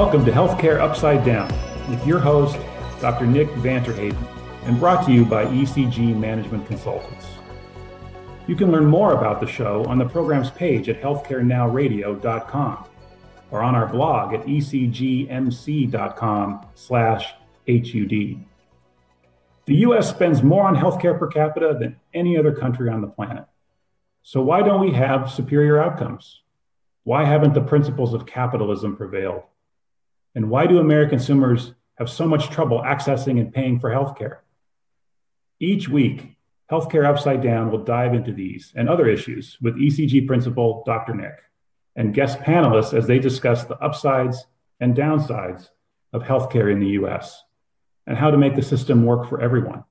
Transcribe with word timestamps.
Welcome 0.00 0.24
to 0.24 0.32
Healthcare 0.32 0.80
Upside 0.80 1.26
Down 1.26 1.52
with 1.90 2.06
your 2.06 2.20
host, 2.20 2.58
Dr. 3.02 3.26
Nick 3.26 3.50
van 3.56 3.84
Terheyden, 3.84 4.16
and 4.64 4.80
brought 4.80 5.04
to 5.04 5.12
you 5.12 5.26
by 5.26 5.44
ECG 5.44 6.16
Management 6.16 6.66
Consultants. 6.66 7.26
You 8.46 8.56
can 8.56 8.72
learn 8.72 8.86
more 8.86 9.12
about 9.12 9.40
the 9.40 9.46
show 9.46 9.84
on 9.84 9.98
the 9.98 10.08
program's 10.08 10.50
page 10.50 10.88
at 10.88 11.02
healthcarenowradio.com 11.02 12.84
or 13.50 13.60
on 13.60 13.74
our 13.74 13.86
blog 13.88 14.32
at 14.32 14.46
ecgmc.com 14.46 15.36
slash 16.74 17.34
HUD. 17.68 18.38
The 19.66 19.76
US 19.84 20.08
spends 20.08 20.42
more 20.42 20.66
on 20.66 20.76
healthcare 20.76 21.18
per 21.18 21.26
capita 21.26 21.76
than 21.78 22.00
any 22.14 22.38
other 22.38 22.54
country 22.54 22.88
on 22.88 23.02
the 23.02 23.06
planet. 23.06 23.44
So 24.22 24.40
why 24.40 24.62
don't 24.62 24.80
we 24.80 24.92
have 24.92 25.30
superior 25.30 25.78
outcomes? 25.78 26.40
Why 27.04 27.26
haven't 27.26 27.52
the 27.52 27.60
principles 27.60 28.14
of 28.14 28.24
capitalism 28.24 28.96
prevailed? 28.96 29.42
And 30.34 30.50
why 30.50 30.66
do 30.66 30.78
American 30.78 31.18
consumers 31.18 31.74
have 31.96 32.08
so 32.08 32.26
much 32.26 32.50
trouble 32.50 32.80
accessing 32.80 33.40
and 33.40 33.52
paying 33.52 33.78
for 33.78 33.90
healthcare? 33.90 34.38
Each 35.58 35.88
week, 35.88 36.36
Healthcare 36.70 37.04
Upside 37.04 37.42
Down 37.42 37.70
will 37.70 37.84
dive 37.84 38.14
into 38.14 38.32
these 38.32 38.72
and 38.76 38.88
other 38.88 39.08
issues 39.08 39.58
with 39.60 39.76
ECG 39.76 40.26
principal 40.26 40.84
Dr. 40.86 41.14
Nick 41.14 41.34
and 41.96 42.14
guest 42.14 42.38
panelists 42.38 42.94
as 42.94 43.06
they 43.06 43.18
discuss 43.18 43.64
the 43.64 43.76
upsides 43.78 44.46
and 44.78 44.96
downsides 44.96 45.70
of 46.12 46.22
healthcare 46.22 46.72
in 46.72 46.78
the 46.78 46.90
US 47.00 47.42
and 48.06 48.16
how 48.16 48.30
to 48.30 48.38
make 48.38 48.54
the 48.54 48.62
system 48.62 49.04
work 49.04 49.28
for 49.28 49.40
everyone. 49.40 49.84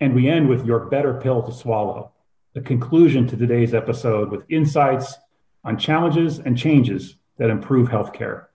And 0.00 0.14
we 0.14 0.28
end 0.28 0.48
with 0.48 0.64
your 0.64 0.86
better 0.86 1.14
pill 1.14 1.42
to 1.42 1.52
swallow, 1.52 2.12
the 2.54 2.60
conclusion 2.60 3.26
to 3.28 3.36
today's 3.36 3.74
episode 3.74 4.30
with 4.30 4.44
insights 4.48 5.16
on 5.64 5.78
challenges 5.78 6.38
and 6.38 6.56
changes 6.56 7.16
that 7.38 7.50
improve 7.50 7.88
healthcare. 7.88 8.46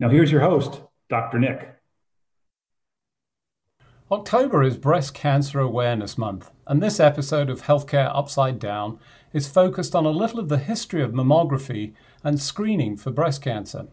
Now, 0.00 0.08
here's 0.08 0.32
your 0.32 0.40
host, 0.40 0.82
Dr. 1.08 1.38
Nick. 1.38 1.76
October 4.10 4.64
is 4.64 4.76
Breast 4.76 5.14
Cancer 5.14 5.60
Awareness 5.60 6.18
Month, 6.18 6.50
and 6.66 6.82
this 6.82 6.98
episode 6.98 7.48
of 7.48 7.62
Healthcare 7.62 8.10
Upside 8.12 8.58
Down 8.58 8.98
is 9.32 9.46
focused 9.46 9.94
on 9.94 10.04
a 10.04 10.10
little 10.10 10.40
of 10.40 10.48
the 10.48 10.58
history 10.58 11.00
of 11.00 11.12
mammography 11.12 11.94
and 12.24 12.40
screening 12.40 12.96
for 12.96 13.12
breast 13.12 13.40
cancer. 13.40 13.86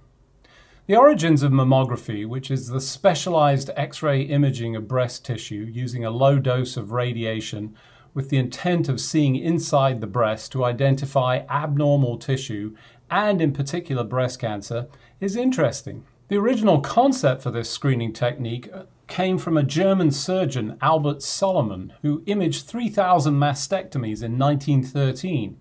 The 0.87 0.95
origins 0.95 1.43
of 1.43 1.51
mammography, 1.51 2.27
which 2.27 2.49
is 2.49 2.69
the 2.69 2.81
specialized 2.81 3.69
X 3.75 4.01
ray 4.01 4.23
imaging 4.23 4.75
of 4.75 4.87
breast 4.87 5.23
tissue 5.23 5.69
using 5.71 6.03
a 6.03 6.09
low 6.09 6.39
dose 6.39 6.77
of 6.77 6.91
radiation 6.91 7.75
with 8.15 8.29
the 8.29 8.37
intent 8.37 8.89
of 8.89 8.99
seeing 8.99 9.35
inside 9.35 10.01
the 10.01 10.07
breast 10.07 10.51
to 10.51 10.65
identify 10.65 11.43
abnormal 11.47 12.17
tissue 12.17 12.75
and, 13.09 13.41
in 13.41 13.53
particular, 13.53 14.03
breast 14.03 14.39
cancer, 14.39 14.87
is 15.21 15.35
interesting. 15.35 16.03
The 16.27 16.37
original 16.37 16.81
concept 16.81 17.43
for 17.43 17.51
this 17.51 17.69
screening 17.69 18.11
technique 18.11 18.69
came 19.07 19.37
from 19.37 19.55
a 19.55 19.63
German 19.63 20.09
surgeon, 20.11 20.77
Albert 20.81 21.21
Salomon, 21.21 21.93
who 22.01 22.23
imaged 22.25 22.65
3,000 22.65 23.35
mastectomies 23.35 24.23
in 24.23 24.39
1913. 24.39 25.57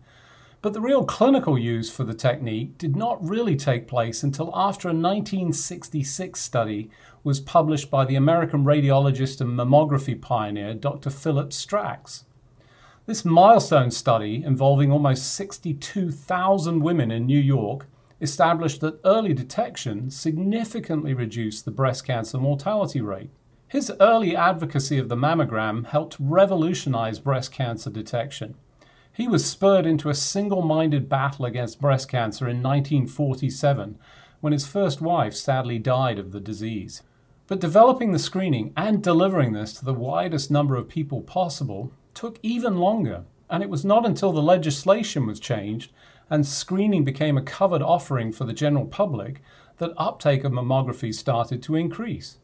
But 0.62 0.72
the 0.72 0.80
real 0.80 1.05
clinical 1.05 1.58
use 1.58 1.91
for 1.91 2.05
the 2.05 2.14
technique 2.14 2.78
did 2.78 2.97
not 2.97 3.27
really 3.27 3.56
take 3.56 3.89
place 3.89 4.22
until 4.22 4.51
after 4.55 4.89
a 4.89 4.92
1966 4.92 6.40
study 6.40 6.90
was 7.23 7.40
published 7.40 7.90
by 7.90 8.05
the 8.05 8.17
American 8.17 8.64
radiologist 8.64 9.40
and 9.40 9.58
mammography 9.58 10.20
pioneer 10.20 10.74
Dr. 10.74 11.11
Philip 11.11 11.51
Strax. 11.51 12.24
This 13.06 13.24
milestone 13.24 13.90
study, 13.90 14.42
involving 14.45 14.92
almost 14.92 15.35
62,000 15.35 16.80
women 16.80 17.11
in 17.11 17.27
New 17.27 17.40
York, 17.40 17.86
established 18.20 18.81
that 18.81 19.01
early 19.05 19.33
detection 19.33 20.11
significantly 20.11 21.14
reduced 21.14 21.64
the 21.64 21.70
breast 21.70 22.05
cancer 22.05 22.39
mortality 22.39 23.01
rate. 23.01 23.31
His 23.69 23.92
early 24.01 24.36
advocacy 24.36 24.98
of 24.98 25.08
the 25.08 25.17
mammogram 25.17 25.86
helped 25.86 26.17
revolutionize 26.19 27.19
breast 27.19 27.53
cancer 27.53 27.89
detection. 27.89 28.57
He 29.13 29.29
was 29.29 29.45
spurred 29.45 29.86
into 29.86 30.09
a 30.09 30.14
single 30.14 30.63
minded 30.63 31.09
battle 31.09 31.45
against 31.45 31.80
breast 31.80 32.09
cancer 32.09 32.48
in 32.48 32.63
1947 32.63 33.98
when 34.41 34.53
his 34.53 34.67
first 34.67 35.01
wife 35.01 35.35
sadly 35.35 35.79
died 35.79 36.19
of 36.19 36.33
the 36.33 36.41
disease. 36.41 37.03
But 37.47 37.61
developing 37.61 38.13
the 38.13 38.19
screening 38.19 38.73
and 38.77 39.03
delivering 39.03 39.53
this 39.53 39.73
to 39.75 39.85
the 39.85 39.95
widest 39.95 40.51
number 40.51 40.77
of 40.77 40.89
people 40.89 41.20
possible 41.20 41.92
took 42.14 42.39
even 42.42 42.77
longer, 42.77 43.25
and 43.48 43.63
it 43.63 43.70
was 43.70 43.85
not 43.85 44.07
until 44.07 44.33
the 44.33 44.42
legislation 44.42 45.27
was 45.27 45.41
changed 45.41 45.92
and 46.30 46.46
screening 46.46 47.05
became 47.05 47.36
a 47.36 47.42
covered 47.42 47.83
offering 47.83 48.33
for 48.33 48.45
the 48.45 48.52
general 48.52 48.86
public 48.86 49.42
that 49.79 49.92
uptake 49.96 50.45
of 50.45 50.52
mammography 50.52 51.13
started 51.13 51.63
to 51.63 51.74
increase. 51.74 52.39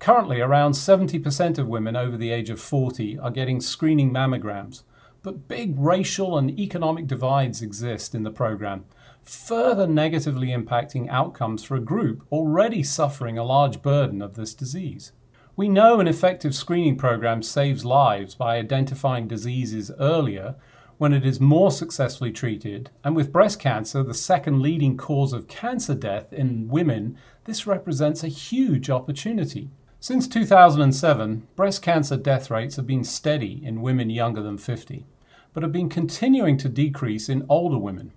Currently, 0.00 0.40
around 0.40 0.72
70% 0.72 1.58
of 1.58 1.68
women 1.68 1.96
over 1.96 2.16
the 2.16 2.30
age 2.30 2.50
of 2.50 2.60
40 2.60 3.18
are 3.18 3.30
getting 3.30 3.60
screening 3.60 4.12
mammograms, 4.12 4.82
but 5.22 5.48
big 5.48 5.74
racial 5.78 6.38
and 6.38 6.58
economic 6.58 7.06
divides 7.06 7.62
exist 7.62 8.14
in 8.14 8.22
the 8.22 8.30
program, 8.30 8.84
further 9.22 9.86
negatively 9.86 10.48
impacting 10.48 11.08
outcomes 11.08 11.64
for 11.64 11.76
a 11.76 11.80
group 11.80 12.26
already 12.30 12.82
suffering 12.82 13.36
a 13.36 13.44
large 13.44 13.82
burden 13.82 14.22
of 14.22 14.34
this 14.34 14.54
disease. 14.54 15.12
We 15.56 15.68
know 15.68 15.98
an 15.98 16.06
effective 16.06 16.54
screening 16.54 16.96
program 16.96 17.42
saves 17.42 17.84
lives 17.84 18.36
by 18.36 18.56
identifying 18.56 19.26
diseases 19.26 19.90
earlier 19.98 20.54
when 20.98 21.12
it 21.12 21.24
is 21.24 21.40
more 21.40 21.70
successfully 21.70 22.32
treated, 22.32 22.90
and 23.04 23.14
with 23.14 23.32
breast 23.32 23.60
cancer, 23.60 24.02
the 24.02 24.12
second 24.12 24.60
leading 24.60 24.96
cause 24.96 25.32
of 25.32 25.46
cancer 25.46 25.94
death 25.94 26.32
in 26.32 26.68
women, 26.68 27.16
this 27.44 27.66
represents 27.68 28.24
a 28.24 28.28
huge 28.28 28.90
opportunity. 28.90 29.70
Since 30.00 30.26
2007, 30.28 31.46
breast 31.54 31.82
cancer 31.82 32.16
death 32.16 32.50
rates 32.50 32.76
have 32.76 32.86
been 32.86 33.04
steady 33.04 33.60
in 33.64 33.80
women 33.80 34.10
younger 34.10 34.42
than 34.42 34.58
50, 34.58 35.06
but 35.52 35.62
have 35.62 35.72
been 35.72 35.88
continuing 35.88 36.56
to 36.58 36.68
decrease 36.68 37.28
in 37.28 37.46
older 37.48 37.78
women. 37.78 38.12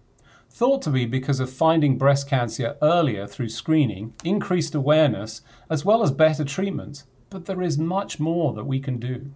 Thought 0.50 0.82
to 0.82 0.90
be 0.90 1.06
because 1.06 1.40
of 1.40 1.52
finding 1.52 1.98
breast 1.98 2.28
cancer 2.28 2.78
earlier 2.82 3.28
through 3.28 3.50
screening, 3.50 4.16
increased 4.24 4.76
awareness, 4.76 5.42
as 5.70 5.86
well 5.86 6.02
as 6.02 6.12
better 6.12 6.44
treatments, 6.44 7.06
but 7.30 7.46
there 7.46 7.62
is 7.62 7.78
much 7.78 8.20
more 8.20 8.54
that 8.54 8.66
we 8.66 8.80
can 8.80 8.98
do. 8.98 9.32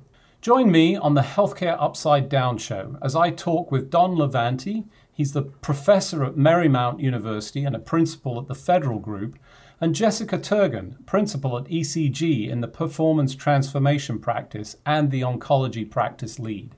Join 0.45 0.71
me 0.71 0.95
on 0.95 1.15
the 1.15 1.21
Healthcare 1.21 1.75
Upside 1.79 2.29
Down 2.29 2.59
show 2.59 2.99
as 3.01 3.15
I 3.15 3.31
talk 3.31 3.71
with 3.71 3.89
Don 3.89 4.15
Lavanty. 4.15 4.85
He's 5.11 5.33
the 5.33 5.41
professor 5.41 6.23
at 6.23 6.35
Marymount 6.35 6.99
University 6.99 7.63
and 7.63 7.75
a 7.75 7.79
principal 7.79 8.39
at 8.39 8.47
the 8.47 8.53
Federal 8.53 8.99
Group, 8.99 9.39
and 9.81 9.95
Jessica 9.95 10.37
Turgan, 10.37 11.03
principal 11.07 11.57
at 11.57 11.63
ECG 11.63 12.47
in 12.47 12.61
the 12.61 12.67
Performance 12.67 13.33
Transformation 13.33 14.19
Practice 14.19 14.75
and 14.85 15.09
the 15.09 15.21
Oncology 15.21 15.89
Practice 15.89 16.37
Lead. 16.37 16.75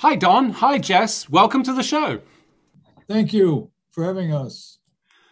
Hi, 0.00 0.14
Don. 0.14 0.50
Hi, 0.50 0.76
Jess. 0.76 1.30
Welcome 1.30 1.62
to 1.62 1.72
the 1.72 1.82
show. 1.82 2.20
Thank 3.08 3.32
you 3.32 3.70
for 3.92 4.04
having 4.04 4.30
us. 4.30 4.76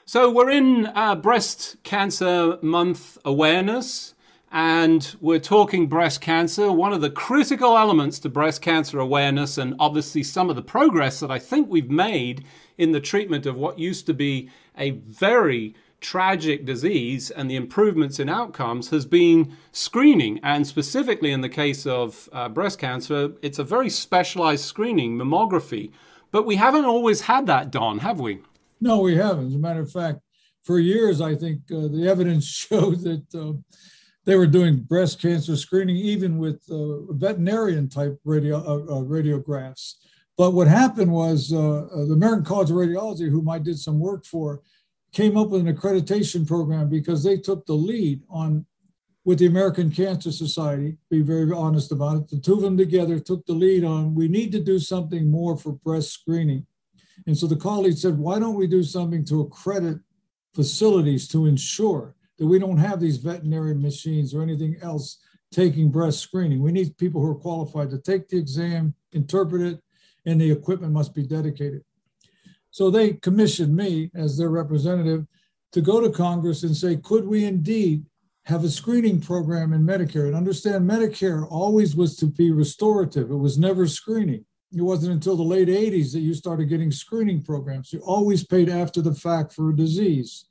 So, 0.06 0.30
we're 0.30 0.48
in 0.48 0.86
uh, 0.86 1.16
Breast 1.16 1.76
Cancer 1.82 2.56
Month 2.62 3.18
awareness 3.26 4.14
and 4.52 5.14
we're 5.20 5.38
talking 5.38 5.86
breast 5.86 6.20
cancer. 6.20 6.72
One 6.72 6.92
of 6.92 7.00
the 7.00 7.10
critical 7.10 7.78
elements 7.78 8.18
to 8.20 8.28
breast 8.28 8.62
cancer 8.62 8.98
awareness, 8.98 9.58
and 9.58 9.74
obviously 9.78 10.22
some 10.22 10.50
of 10.50 10.56
the 10.56 10.62
progress 10.62 11.20
that 11.20 11.30
I 11.30 11.38
think 11.38 11.68
we've 11.68 11.91
made 11.91 12.44
in 12.76 12.92
the 12.92 13.00
treatment 13.00 13.47
of 13.47 13.56
what 13.56 13.78
used 13.78 14.06
to 14.06 14.14
be 14.14 14.50
a 14.76 14.91
very 14.91 15.74
tragic 16.00 16.64
disease 16.64 17.30
and 17.30 17.48
the 17.48 17.56
improvements 17.56 18.18
in 18.18 18.28
outcomes 18.28 18.88
has 18.88 19.04
been 19.04 19.54
screening. 19.70 20.41
And 20.42 20.66
specifically 20.66 21.30
in 21.30 21.42
the 21.42 21.48
case 21.48 21.86
of 21.86 22.28
uh, 22.32 22.48
breast 22.48 22.78
cancer, 22.78 23.32
it's 23.42 23.58
a 23.58 23.64
very 23.64 23.91
specialized 23.91 24.64
screening, 24.64 25.16
mammography. 25.16 25.92
But 26.32 26.46
we 26.46 26.56
haven't 26.56 26.86
always 26.86 27.20
had 27.20 27.46
that, 27.46 27.70
Don, 27.70 27.98
have 27.98 28.18
we? 28.18 28.41
No, 28.80 29.00
we 29.00 29.16
haven't. 29.16 29.48
As 29.48 29.54
a 29.54 29.58
matter 29.58 29.82
of 29.82 29.92
fact, 29.92 30.20
for 30.64 30.78
years, 30.78 31.20
I 31.20 31.34
think 31.34 31.60
uh, 31.70 31.88
the 31.88 32.08
evidence 32.08 32.46
shows 32.70 33.04
that. 33.04 33.26
Uh, 33.32 33.60
they 34.24 34.36
were 34.36 34.46
doing 34.46 34.80
breast 34.80 35.20
cancer 35.20 35.56
screening 35.56 35.96
even 35.96 36.38
with 36.38 36.62
uh, 36.70 37.12
veterinarian 37.12 37.88
type 37.88 38.18
radio, 38.24 38.58
uh, 38.58 38.98
uh, 38.98 39.02
radiographs. 39.02 39.94
But 40.36 40.52
what 40.52 40.68
happened 40.68 41.12
was 41.12 41.52
uh, 41.52 41.86
uh, 41.86 42.06
the 42.06 42.14
American 42.14 42.44
College 42.44 42.70
of 42.70 42.76
Radiology, 42.76 43.28
whom 43.30 43.48
I 43.48 43.58
did 43.58 43.78
some 43.78 43.98
work 43.98 44.24
for, 44.24 44.62
came 45.12 45.36
up 45.36 45.48
with 45.48 45.66
an 45.66 45.74
accreditation 45.74 46.46
program 46.46 46.88
because 46.88 47.22
they 47.22 47.36
took 47.36 47.66
the 47.66 47.74
lead 47.74 48.22
on 48.30 48.64
with 49.24 49.38
the 49.38 49.46
American 49.46 49.90
Cancer 49.90 50.32
Society, 50.32 50.96
be 51.10 51.20
very 51.20 51.52
honest 51.52 51.92
about 51.92 52.16
it. 52.16 52.28
The 52.28 52.40
two 52.40 52.54
of 52.54 52.62
them 52.62 52.76
together 52.76 53.18
took 53.18 53.44
the 53.44 53.52
lead 53.52 53.84
on 53.84 54.14
we 54.14 54.28
need 54.28 54.50
to 54.52 54.60
do 54.60 54.78
something 54.78 55.30
more 55.30 55.58
for 55.58 55.72
breast 55.72 56.12
screening. 56.12 56.66
And 57.26 57.36
so 57.36 57.46
the 57.46 57.56
college 57.56 57.98
said, 57.98 58.16
why 58.16 58.38
don't 58.38 58.54
we 58.54 58.66
do 58.66 58.82
something 58.82 59.24
to 59.26 59.42
accredit 59.42 59.98
facilities 60.54 61.28
to 61.28 61.46
ensure 61.46 62.14
that 62.41 62.47
we 62.47 62.59
don't 62.59 62.78
have 62.78 62.98
these 62.98 63.19
veterinary 63.19 63.75
machines 63.75 64.34
or 64.34 64.42
anything 64.42 64.78
else 64.83 65.19
taking 65.53 65.91
breast 65.91 66.21
screening. 66.21 66.63
We 66.63 66.72
need 66.72 66.97
people 66.97 67.21
who 67.21 67.31
are 67.31 67.34
qualified 67.34 67.91
to 67.91 67.98
take 67.98 68.28
the 68.28 68.39
exam, 68.39 68.95
interpret 69.13 69.60
it, 69.60 69.81
and 70.25 70.41
the 70.41 70.51
equipment 70.51 70.95
must 70.95 71.15
be 71.15 71.22
dedicated. 71.22 71.84
So 72.71 72.91
they 72.91 73.13
commissioned 73.15 73.77
me 73.77 74.10
as 74.15 74.39
their 74.39 74.48
representative 74.48 75.27
to 75.72 75.83
go 75.83 76.01
to 76.01 76.09
Congress 76.09 76.63
and 76.63 76.75
say, 76.75 76.97
could 76.97 77.27
we 77.27 77.45
indeed 77.45 78.07
have 78.47 78.65
a 78.65 78.71
screening 78.71 79.21
program 79.21 79.75
in 79.75 79.84
Medicare? 79.84 80.27
And 80.27 80.34
understand 80.34 80.89
Medicare 80.89 81.47
always 81.51 81.95
was 81.95 82.16
to 82.16 82.27
be 82.27 82.53
restorative, 82.53 83.31
it 83.31 83.37
was 83.37 83.59
never 83.59 83.87
screening. 83.87 84.47
It 84.72 84.83
wasn't 84.83 85.13
until 85.13 85.37
the 85.37 85.42
late 85.42 85.69
80s 85.69 86.13
that 86.13 86.21
you 86.21 86.33
started 86.33 86.71
getting 86.71 86.92
screening 86.92 87.42
programs. 87.42 87.92
You 87.92 88.01
always 88.01 88.47
paid 88.47 88.71
after 88.71 89.03
the 89.03 89.15
fact 89.15 89.53
for 89.53 89.71
a 89.71 89.77
disease. 89.77 90.47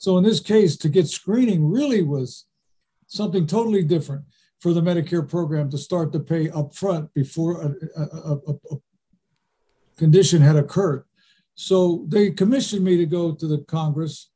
So 0.00 0.16
in 0.16 0.24
this 0.24 0.40
case, 0.40 0.78
to 0.78 0.88
get 0.88 1.08
screening 1.08 1.70
really 1.70 2.02
was 2.02 2.46
something 3.06 3.46
totally 3.46 3.84
different 3.84 4.24
for 4.58 4.72
the 4.72 4.80
Medicare 4.80 5.28
program 5.28 5.70
to 5.70 5.76
start 5.76 6.10
to 6.14 6.20
pay 6.20 6.48
upfront 6.48 7.12
before 7.12 7.60
a, 7.60 7.74
a, 8.00 8.36
a, 8.48 8.54
a 8.70 8.76
condition 9.98 10.40
had 10.40 10.56
occurred. 10.56 11.04
So 11.54 12.06
they 12.08 12.30
commissioned 12.30 12.82
me 12.82 12.96
to 12.96 13.04
go 13.04 13.34
to 13.34 13.46
the 13.46 13.58
Congress. 13.68 14.30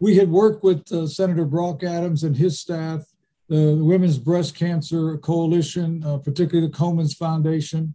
We 0.00 0.16
had 0.16 0.30
worked 0.30 0.62
with 0.62 0.92
uh, 0.92 1.06
Senator 1.06 1.46
Brock 1.46 1.82
Adams 1.82 2.22
and 2.22 2.36
his 2.36 2.60
staff, 2.60 3.06
the, 3.48 3.76
the 3.76 3.84
Women's 3.84 4.18
Breast 4.18 4.54
Cancer 4.54 5.16
Coalition, 5.16 6.04
uh, 6.04 6.18
particularly 6.18 6.68
the 6.68 6.76
Komen's 6.76 7.14
Foundation. 7.14 7.94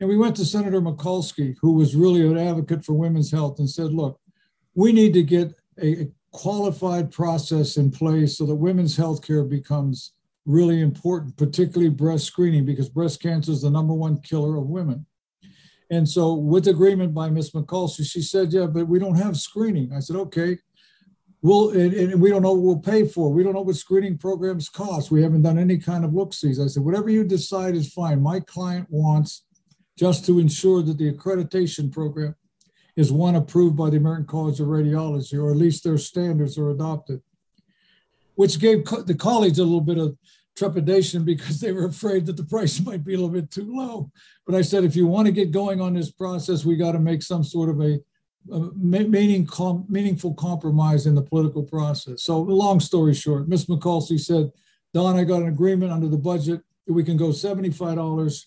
And 0.00 0.08
we 0.08 0.16
went 0.16 0.34
to 0.36 0.46
Senator 0.46 0.80
Mikulski, 0.80 1.56
who 1.60 1.74
was 1.74 1.94
really 1.94 2.26
an 2.26 2.38
advocate 2.38 2.86
for 2.86 2.94
women's 2.94 3.30
health, 3.30 3.58
and 3.58 3.68
said, 3.68 3.92
look, 3.92 4.18
we 4.74 4.92
need 4.92 5.12
to 5.12 5.22
get 5.22 5.54
a, 5.82 6.08
qualified 6.32 7.10
process 7.10 7.78
in 7.78 7.90
place 7.90 8.36
so 8.36 8.44
that 8.44 8.54
women's 8.54 8.94
health 8.94 9.26
care 9.26 9.42
becomes 9.42 10.12
really 10.44 10.82
important, 10.82 11.34
particularly 11.38 11.88
breast 11.88 12.26
screening, 12.26 12.66
because 12.66 12.90
breast 12.90 13.22
cancer 13.22 13.52
is 13.52 13.62
the 13.62 13.70
number 13.70 13.94
one 13.94 14.20
killer 14.20 14.56
of 14.56 14.66
women. 14.66 15.06
And 15.90 16.06
so, 16.06 16.34
with 16.34 16.68
agreement 16.68 17.14
by 17.14 17.30
Ms. 17.30 17.52
Mikulski, 17.52 18.04
she 18.04 18.20
said, 18.20 18.52
Yeah, 18.52 18.66
but 18.66 18.86
we 18.86 18.98
don't 18.98 19.14
have 19.16 19.36
screening. 19.36 19.92
I 19.92 20.00
said, 20.00 20.16
Okay. 20.16 20.58
We'll, 21.42 21.70
and, 21.70 21.92
and, 21.92 22.20
we 22.20 22.30
don't 22.30 22.42
know 22.42 22.54
what 22.54 22.62
we'll 22.62 22.78
pay 22.80 23.06
for. 23.06 23.32
We 23.32 23.44
don't 23.44 23.52
know 23.52 23.60
what 23.60 23.76
screening 23.76 24.18
programs 24.18 24.68
cost. 24.68 25.10
We 25.10 25.22
haven't 25.22 25.42
done 25.42 25.58
any 25.58 25.78
kind 25.78 26.04
of 26.04 26.12
look 26.12 26.32
sees. 26.32 26.58
I 26.58 26.66
said, 26.66 26.82
Whatever 26.82 27.08
you 27.08 27.24
decide 27.24 27.76
is 27.76 27.92
fine. 27.92 28.20
My 28.20 28.40
client 28.40 28.88
wants 28.90 29.44
just 29.96 30.26
to 30.26 30.38
ensure 30.38 30.82
that 30.82 30.98
the 30.98 31.12
accreditation 31.12 31.92
program 31.92 32.34
is 32.96 33.12
one 33.12 33.36
approved 33.36 33.76
by 33.76 33.90
the 33.90 33.96
American 33.96 34.26
College 34.26 34.60
of 34.60 34.68
Radiology, 34.68 35.38
or 35.38 35.50
at 35.50 35.56
least 35.56 35.84
their 35.84 35.98
standards 35.98 36.58
are 36.58 36.70
adopted, 36.70 37.20
which 38.34 38.58
gave 38.58 38.84
co- 38.84 39.02
the 39.02 39.14
college 39.14 39.58
a 39.58 39.64
little 39.64 39.80
bit 39.80 39.98
of 39.98 40.16
trepidation 40.56 41.24
because 41.24 41.60
they 41.60 41.72
were 41.72 41.86
afraid 41.86 42.24
that 42.26 42.36
the 42.36 42.44
price 42.44 42.80
might 42.84 43.04
be 43.04 43.14
a 43.14 43.16
little 43.16 43.30
bit 43.30 43.50
too 43.50 43.74
low. 43.74 44.10
But 44.46 44.54
I 44.54 44.62
said, 44.62 44.84
if 44.84 44.96
you 44.96 45.06
want 45.06 45.26
to 45.26 45.32
get 45.32 45.50
going 45.50 45.80
on 45.80 45.94
this 45.94 46.10
process, 46.10 46.64
we 46.64 46.76
got 46.76 46.92
to 46.92 46.98
make 46.98 47.22
some 47.22 47.44
sort 47.44 47.68
of 47.68 47.80
a, 47.80 47.98
a 48.52 48.60
meaning, 48.74 49.46
com, 49.46 49.84
meaningful 49.88 50.34
compromise 50.34 51.06
in 51.06 51.14
the 51.14 51.22
political 51.22 51.62
process. 51.62 52.22
So, 52.22 52.40
long 52.40 52.80
story 52.80 53.12
short, 53.12 53.48
Ms. 53.48 53.66
Mikulski 53.66 54.18
said, 54.18 54.50
Don, 54.94 55.16
I 55.16 55.24
got 55.24 55.42
an 55.42 55.48
agreement 55.48 55.92
under 55.92 56.08
the 56.08 56.16
budget 56.16 56.62
we 56.86 57.04
can 57.04 57.16
go 57.16 57.28
$75 57.28 58.46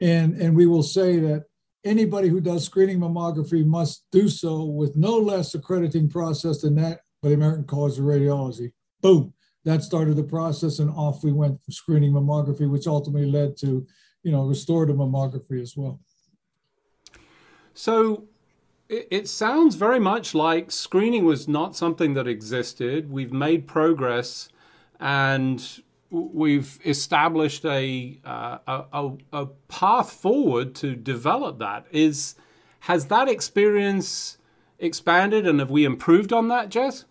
and, 0.00 0.34
and 0.34 0.56
we 0.56 0.66
will 0.66 0.82
say 0.82 1.18
that 1.20 1.44
anybody 1.84 2.28
who 2.28 2.40
does 2.40 2.64
screening 2.64 3.00
mammography 3.00 3.64
must 3.64 4.06
do 4.12 4.28
so 4.28 4.64
with 4.64 4.96
no 4.96 5.16
less 5.16 5.54
accrediting 5.54 6.08
process 6.08 6.60
than 6.60 6.74
that 6.76 7.00
by 7.22 7.30
the 7.30 7.34
American 7.34 7.64
College 7.64 7.98
of 7.98 8.04
Radiology. 8.04 8.72
Boom 9.00 9.32
that 9.64 9.82
started 9.82 10.16
the 10.16 10.22
process 10.22 10.78
and 10.78 10.90
off 10.90 11.22
we 11.22 11.32
went 11.32 11.62
for 11.62 11.70
screening 11.70 12.12
mammography, 12.12 12.68
which 12.68 12.86
ultimately 12.86 13.30
led 13.30 13.56
to, 13.58 13.86
you 14.22 14.32
know, 14.32 14.44
restorative 14.44 14.96
mammography 14.96 15.60
as 15.60 15.76
well. 15.76 16.00
So 17.74 18.24
it, 18.88 19.08
it 19.10 19.28
sounds 19.28 19.76
very 19.76 20.00
much 20.00 20.34
like 20.34 20.70
screening 20.70 21.24
was 21.24 21.46
not 21.46 21.76
something 21.76 22.14
that 22.14 22.26
existed. 22.26 23.10
We've 23.10 23.32
made 23.32 23.66
progress 23.66 24.48
and 24.98 25.82
we've 26.12 26.78
established 26.84 27.64
a, 27.64 28.20
uh, 28.24 28.58
a, 28.92 29.12
a 29.32 29.46
path 29.68 30.12
forward 30.12 30.74
to 30.76 30.94
develop 30.94 31.58
that. 31.58 31.86
Is 31.90 32.36
has 32.80 33.06
that 33.06 33.28
experience 33.28 34.38
expanded 34.78 35.46
and 35.46 35.58
have 35.60 35.70
we 35.70 35.84
improved 35.84 36.32
on 36.32 36.48
that, 36.48 36.68
Jess? 36.68 37.04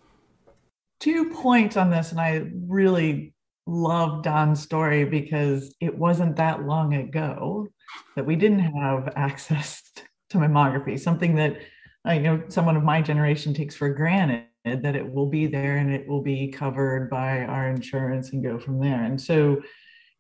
two 1.02 1.32
points 1.32 1.76
on 1.76 1.90
this, 1.90 2.12
and 2.12 2.22
I 2.22 2.44
really 2.68 3.34
love 3.68 4.24
Don's 4.24 4.62
story 4.62 5.04
because 5.04 5.76
it 5.82 5.98
wasn't 5.98 6.38
that 6.38 6.64
long 6.64 6.94
ago 6.94 7.68
that 8.16 8.26
we 8.26 8.38
didn't 8.38 8.60
have 8.60 9.12
access 9.18 9.82
to 10.30 10.38
mammography, 10.38 10.98
something 10.98 11.36
that 11.36 11.58
uh, 12.08 12.14
you 12.14 12.22
know 12.22 12.44
someone 12.48 12.78
of 12.78 12.84
my 12.84 13.02
generation 13.02 13.54
takes 13.54 13.76
for 13.76 13.90
granted 13.90 14.46
that 14.66 14.96
it 14.96 15.12
will 15.12 15.28
be 15.28 15.48
there 15.48 15.78
and 15.78 15.92
it 15.92 16.08
will 16.08 16.22
be 16.22 16.48
covered 16.50 17.10
by 17.10 17.44
our 17.44 17.70
insurance 17.70 18.32
and 18.32 18.44
go 18.44 18.60
from 18.60 18.80
there. 18.80 19.04
And 19.04 19.20
so 19.20 19.62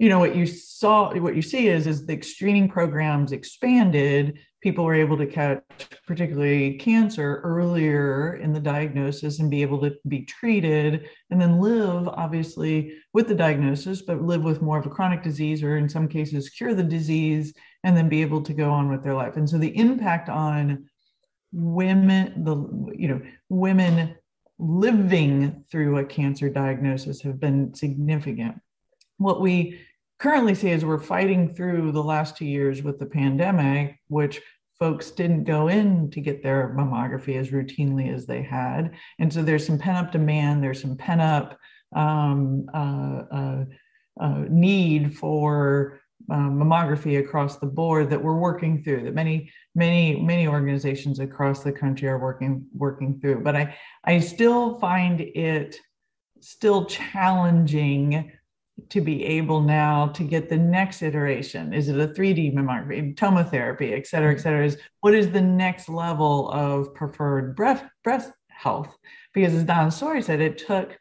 you 0.02 0.10
know 0.10 0.18
what 0.18 0.36
you 0.36 0.48
saw 0.48 1.14
what 1.20 1.36
you 1.36 1.44
see 1.44 1.68
is 1.68 1.86
is 1.86 2.08
the 2.08 2.20
screening 2.24 2.68
programs 2.68 3.32
expanded 3.32 4.40
people 4.64 4.84
were 4.84 4.96
able 4.96 5.16
to 5.16 5.28
catch 5.28 5.62
particularly 6.08 6.76
cancer 6.80 7.40
earlier 7.44 8.38
in 8.38 8.52
the 8.52 8.60
diagnosis 8.60 9.40
and 9.40 9.52
be 9.52 9.62
able 9.62 9.80
to 9.80 9.96
be 10.08 10.26
treated 10.26 11.08
and 11.30 11.40
then 11.40 11.60
live 11.60 12.08
obviously 12.08 12.94
with 13.14 13.28
the 13.28 13.36
diagnosis 13.36 14.02
but 14.02 14.24
live 14.24 14.42
with 14.42 14.64
more 14.64 14.80
of 14.80 14.88
a 14.88 14.90
chronic 14.90 15.22
disease 15.22 15.62
or 15.62 15.78
in 15.78 15.88
some 15.88 16.08
cases 16.08 16.50
cure 16.50 16.74
the 16.74 16.82
disease 16.82 17.54
and 17.84 17.96
then 17.96 18.10
be 18.10 18.24
able 18.24 18.42
to 18.42 18.56
go 18.56 18.72
on 18.72 18.90
with 18.90 19.04
their 19.04 19.14
life 19.14 19.38
and 19.38 19.48
so 19.48 19.60
the 19.60 19.78
impact 19.78 20.30
on 20.30 20.84
women 21.54 22.44
the 22.44 22.56
you 22.98 23.08
know 23.08 23.22
women 23.50 24.16
living 24.62 25.66
through 25.72 25.98
a 25.98 26.06
cancer 26.06 26.50
diagnosis 26.50 27.22
have 27.22 27.40
been 27.40 27.74
significant 27.74 28.56
what 29.22 29.42
we 29.42 29.80
currently 30.20 30.56
see 30.56 30.70
is 30.70 30.84
we're 30.84 31.00
fighting 31.00 31.48
through 31.48 31.92
the 31.92 32.04
last 32.04 32.36
two 32.36 32.46
years 32.46 32.84
with 32.84 33.00
the 33.00 33.06
pandemic, 33.06 34.00
which 34.08 34.42
folks 34.78 35.12
didn't 35.12 35.44
go 35.44 35.68
in 35.68 36.10
to 36.10 36.20
get 36.20 36.42
their 36.42 36.76
mammography 36.76 37.38
as 37.38 37.50
routinely 37.50 38.14
as 38.14 38.26
they 38.26 38.42
had. 38.42 38.96
And 39.20 39.32
so 39.32 39.44
there's 39.44 39.66
some 39.66 39.78
pent 39.78 39.98
up 39.98 40.12
demand, 40.12 40.64
there's 40.64 40.82
some 40.82 40.98
pent 40.98 41.22
up 41.22 41.58
um, 41.96 42.68
uh, 42.74 43.24
uh, 43.32 43.66
uh, 44.20 44.44
need 44.50 45.16
for 45.16 46.01
um, 46.30 46.60
mammography 46.60 47.20
across 47.20 47.58
the 47.58 47.66
board 47.66 48.10
that 48.10 48.22
we're 48.22 48.38
working 48.38 48.84
through 48.84 49.04
that 49.04 49.14
many 49.14 49.52
many 49.76 50.22
many 50.22 50.48
organizations 50.48 51.20
across 51.20 51.64
the 51.64 51.72
country 51.72 52.08
are 52.08 52.20
working 52.20 52.66
working 52.74 53.20
through 53.20 53.42
but 53.42 53.56
i 53.56 53.76
i 54.06 54.20
still 54.20 54.80
find 54.80 55.22
it 55.22 55.78
still 56.42 56.86
challenging 56.86 58.32
to 58.90 59.02
be 59.02 59.24
able 59.24 59.62
now 59.62 60.08
to 60.08 60.24
get 60.24 60.50
the 60.50 60.58
next 60.58 61.02
iteration? 61.02 61.74
Is 61.74 61.88
it 61.88 62.00
a 62.00 62.08
3D 62.08 62.54
mammography, 62.54 63.16
tomotherapy, 63.16 63.98
et 63.98 64.08
cetera, 64.08 64.34
et 64.34 64.40
cetera? 64.40 64.66
Is 64.66 64.78
what 65.02 65.14
is 65.14 65.32
the 65.32 65.42
next 65.42 65.90
level 65.90 66.50
of 66.52 66.94
preferred 66.94 67.56
breast, 67.56 67.84
breast 68.04 68.32
health? 68.50 68.94
Because 69.34 69.54
as 69.54 69.64
Don 69.64 69.92
Story 69.92 70.22
said, 70.22 70.42
it 70.42 70.58
took 70.58 70.98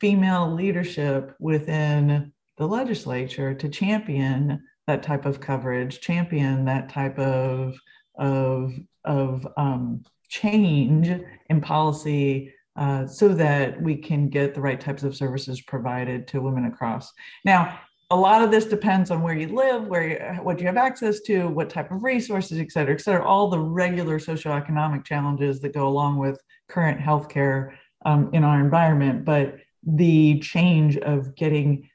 female 0.00 0.52
leadership 0.52 1.34
within 1.38 2.32
the 2.60 2.68
legislature 2.68 3.54
to 3.54 3.68
champion 3.70 4.62
that 4.86 5.02
type 5.02 5.24
of 5.24 5.40
coverage, 5.40 6.00
champion 6.00 6.66
that 6.66 6.90
type 6.90 7.18
of 7.18 7.74
of 8.18 8.74
of 9.04 9.48
um, 9.56 10.02
change 10.28 11.08
in 11.48 11.60
policy 11.60 12.52
uh, 12.76 13.06
so 13.06 13.28
that 13.28 13.80
we 13.82 13.96
can 13.96 14.28
get 14.28 14.54
the 14.54 14.60
right 14.60 14.78
types 14.78 15.02
of 15.02 15.16
services 15.16 15.62
provided 15.62 16.28
to 16.28 16.42
women 16.42 16.66
across. 16.66 17.10
Now, 17.46 17.80
a 18.10 18.16
lot 18.16 18.42
of 18.42 18.50
this 18.50 18.66
depends 18.66 19.10
on 19.10 19.22
where 19.22 19.34
you 19.34 19.48
live, 19.48 19.86
where 19.86 20.08
you, 20.08 20.42
what 20.42 20.60
you 20.60 20.66
have 20.66 20.76
access 20.76 21.20
to, 21.22 21.48
what 21.48 21.70
type 21.70 21.90
of 21.90 22.04
resources, 22.04 22.58
et 22.58 22.70
cetera, 22.70 22.94
et 22.94 23.00
cetera, 23.00 23.24
all 23.24 23.48
the 23.48 23.58
regular 23.58 24.18
socioeconomic 24.18 25.06
challenges 25.06 25.60
that 25.60 25.72
go 25.72 25.88
along 25.88 26.18
with 26.18 26.38
current 26.68 27.00
healthcare 27.00 27.72
um, 28.04 28.28
in 28.34 28.44
our 28.44 28.60
environment. 28.60 29.24
But 29.24 29.56
the 29.82 30.40
change 30.40 30.98
of 30.98 31.34
getting 31.36 31.88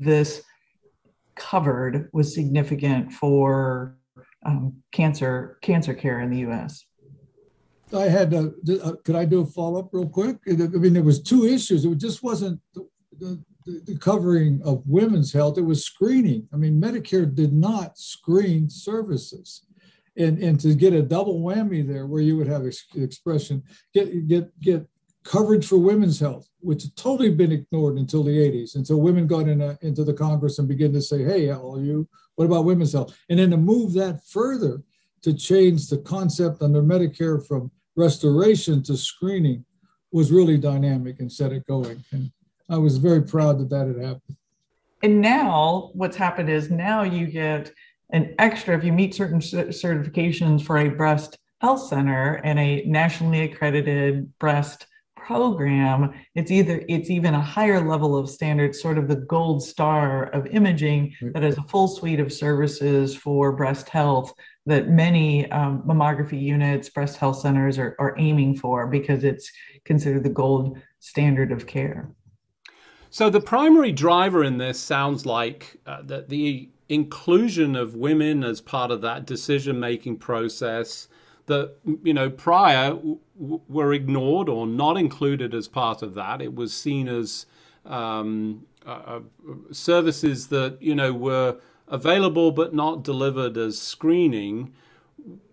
this 0.00 0.42
covered 1.36 2.08
was 2.12 2.34
significant 2.34 3.12
for 3.12 3.96
um, 4.46 4.74
cancer 4.92 5.58
cancer 5.62 5.94
care 5.94 6.20
in 6.20 6.30
the 6.30 6.38
U.S. 6.40 6.84
I 7.92 8.04
had, 8.04 8.30
to, 8.30 8.54
uh, 8.82 8.92
could 9.04 9.16
I 9.16 9.24
do 9.24 9.42
a 9.42 9.46
follow 9.46 9.80
up 9.80 9.90
real 9.92 10.08
quick? 10.08 10.38
I 10.48 10.52
mean, 10.52 10.94
there 10.94 11.02
was 11.02 11.22
two 11.22 11.46
issues. 11.46 11.84
It 11.84 11.98
just 11.98 12.22
wasn't 12.22 12.60
the, 12.74 12.88
the, 13.18 13.42
the, 13.86 13.98
covering 13.98 14.60
of 14.64 14.82
women's 14.86 15.32
health. 15.32 15.58
It 15.58 15.62
was 15.62 15.84
screening. 15.84 16.48
I 16.52 16.56
mean, 16.56 16.80
Medicare 16.80 17.32
did 17.32 17.52
not 17.52 17.98
screen 17.98 18.68
services. 18.68 19.66
And, 20.16 20.38
and 20.38 20.58
to 20.60 20.74
get 20.74 20.92
a 20.92 21.02
double 21.02 21.40
whammy 21.40 21.86
there 21.86 22.06
where 22.06 22.22
you 22.22 22.36
would 22.36 22.46
have 22.46 22.66
ex- 22.66 22.86
expression, 22.94 23.62
get, 23.92 24.28
get, 24.28 24.60
get 24.60 24.86
coverage 25.24 25.66
for 25.66 25.78
women's 25.78 26.20
health, 26.20 26.48
which 26.60 26.82
had 26.82 26.96
totally 26.96 27.30
been 27.30 27.52
ignored 27.52 27.96
until 27.96 28.22
the 28.22 28.36
80s, 28.36 28.76
until 28.76 29.00
women 29.00 29.26
got 29.26 29.48
in 29.48 29.60
a, 29.60 29.78
into 29.82 30.04
the 30.04 30.12
Congress 30.12 30.58
and 30.58 30.68
began 30.68 30.92
to 30.92 31.02
say, 31.02 31.24
hey, 31.24 31.52
all 31.52 31.82
you, 31.82 32.06
what 32.36 32.44
about 32.44 32.64
women's 32.64 32.92
health? 32.92 33.16
And 33.30 33.38
then 33.38 33.50
to 33.50 33.56
move 33.56 33.94
that 33.94 34.26
further 34.26 34.82
to 35.22 35.32
change 35.32 35.88
the 35.88 35.98
concept 35.98 36.62
under 36.62 36.82
Medicare 36.82 37.44
from 37.44 37.70
restoration 37.96 38.82
to 38.82 38.96
screening 38.96 39.64
was 40.12 40.30
really 40.30 40.58
dynamic 40.58 41.20
and 41.20 41.32
set 41.32 41.52
it 41.52 41.66
going. 41.66 42.04
And 42.12 42.30
I 42.68 42.76
was 42.76 42.98
very 42.98 43.22
proud 43.22 43.58
that 43.58 43.70
that 43.70 43.86
had 43.86 43.96
happened. 43.96 44.36
And 45.02 45.20
now 45.20 45.90
what's 45.94 46.16
happened 46.16 46.50
is 46.50 46.70
now 46.70 47.02
you 47.02 47.26
get 47.26 47.72
an 48.10 48.34
extra, 48.38 48.76
if 48.76 48.84
you 48.84 48.92
meet 48.92 49.14
certain 49.14 49.40
certifications 49.40 50.62
for 50.62 50.78
a 50.78 50.88
breast 50.88 51.38
health 51.60 51.88
center 51.88 52.34
and 52.44 52.58
a 52.58 52.84
nationally 52.84 53.40
accredited 53.40 54.38
breast 54.38 54.86
program 55.26 56.12
it's 56.34 56.50
either 56.50 56.84
it's 56.88 57.10
even 57.10 57.34
a 57.34 57.40
higher 57.40 57.80
level 57.86 58.16
of 58.16 58.28
standards 58.28 58.80
sort 58.80 58.98
of 58.98 59.08
the 59.08 59.16
gold 59.16 59.62
star 59.62 60.24
of 60.26 60.46
imaging 60.46 61.14
that 61.32 61.42
has 61.42 61.56
a 61.56 61.62
full 61.62 61.88
suite 61.88 62.20
of 62.20 62.32
services 62.32 63.16
for 63.16 63.52
breast 63.52 63.88
health 63.88 64.32
that 64.66 64.88
many 64.88 65.50
um, 65.50 65.82
mammography 65.82 66.40
units 66.40 66.88
breast 66.88 67.16
health 67.16 67.38
centers 67.38 67.78
are, 67.78 67.96
are 67.98 68.14
aiming 68.18 68.56
for 68.56 68.86
because 68.86 69.24
it's 69.24 69.50
considered 69.84 70.24
the 70.24 70.30
gold 70.30 70.78
standard 71.00 71.52
of 71.52 71.66
care. 71.66 72.10
So 73.10 73.30
the 73.30 73.40
primary 73.40 73.92
driver 73.92 74.42
in 74.42 74.58
this 74.58 74.80
sounds 74.80 75.24
like 75.24 75.76
uh, 75.86 76.02
that 76.04 76.28
the 76.28 76.70
inclusion 76.88 77.76
of 77.76 77.94
women 77.94 78.42
as 78.42 78.60
part 78.60 78.90
of 78.90 79.02
that 79.02 79.26
decision 79.26 79.78
making 79.78 80.18
process 80.18 81.08
that 81.46 81.76
you 82.02 82.14
know 82.14 82.30
prior 82.30 82.90
w- 82.90 83.18
were 83.68 83.92
ignored 83.92 84.48
or 84.48 84.66
not 84.66 84.96
included 84.96 85.54
as 85.54 85.68
part 85.68 86.02
of 86.02 86.14
that. 86.14 86.40
It 86.40 86.54
was 86.54 86.74
seen 86.74 87.08
as 87.08 87.46
um, 87.84 88.66
uh, 88.86 89.20
services 89.70 90.48
that 90.48 90.78
you 90.80 90.94
know 90.94 91.12
were 91.12 91.58
available 91.88 92.50
but 92.50 92.74
not 92.74 93.02
delivered 93.02 93.56
as 93.56 93.80
screening. 93.80 94.72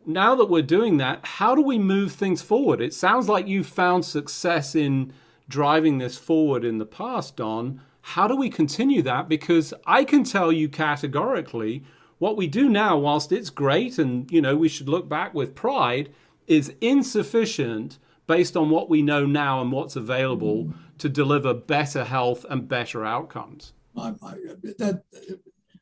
Now 0.06 0.34
that 0.36 0.50
we're 0.50 0.64
doing 0.64 0.98
that, 0.98 1.24
how 1.24 1.54
do 1.54 1.62
we 1.62 1.78
move 1.78 2.14
things 2.14 2.42
forward? 2.42 2.82
It 2.82 2.94
sounds 2.94 3.30
like 3.30 3.48
you 3.48 3.64
found 3.64 4.04
success 4.04 4.76
in 4.76 5.14
driving 5.48 6.00
this 6.00 6.18
forward 6.18 6.66
in 6.66 6.80
the 6.80 6.86
past, 6.86 7.36
Don. 7.36 7.82
How 8.02 8.28
do 8.28 8.36
we 8.36 8.50
continue 8.50 9.02
that? 9.04 9.30
Because 9.30 9.74
I 9.86 10.04
can 10.04 10.24
tell 10.24 10.52
you 10.52 10.70
categorically 10.70 11.84
what 12.22 12.38
we 12.38 12.46
do 12.46 12.70
now, 12.70 13.00
whilst 13.00 13.32
it's 13.32 13.50
great 13.50 13.98
and 13.98 14.30
you 14.32 14.44
know 14.44 14.56
we 14.56 14.70
should 14.70 14.88
look 14.88 15.10
back 15.10 15.34
with 15.34 15.56
pride, 15.56 16.14
is 16.46 16.72
insufficient 16.80 17.98
based 18.28 18.56
on 18.56 18.70
what 18.70 18.92
we 18.92 19.02
know 19.02 19.26
now 19.26 19.60
and 19.60 19.72
what's 19.72 19.96
available 19.96 20.66
mm. 20.66 20.74
to 21.00 21.10
deliver 21.10 21.52
better 21.52 22.04
health 22.04 22.46
and 22.48 22.68
better 22.68 23.04
outcomes. 23.04 23.74
I, 23.98 24.10
I, 24.22 24.36
that 24.78 25.02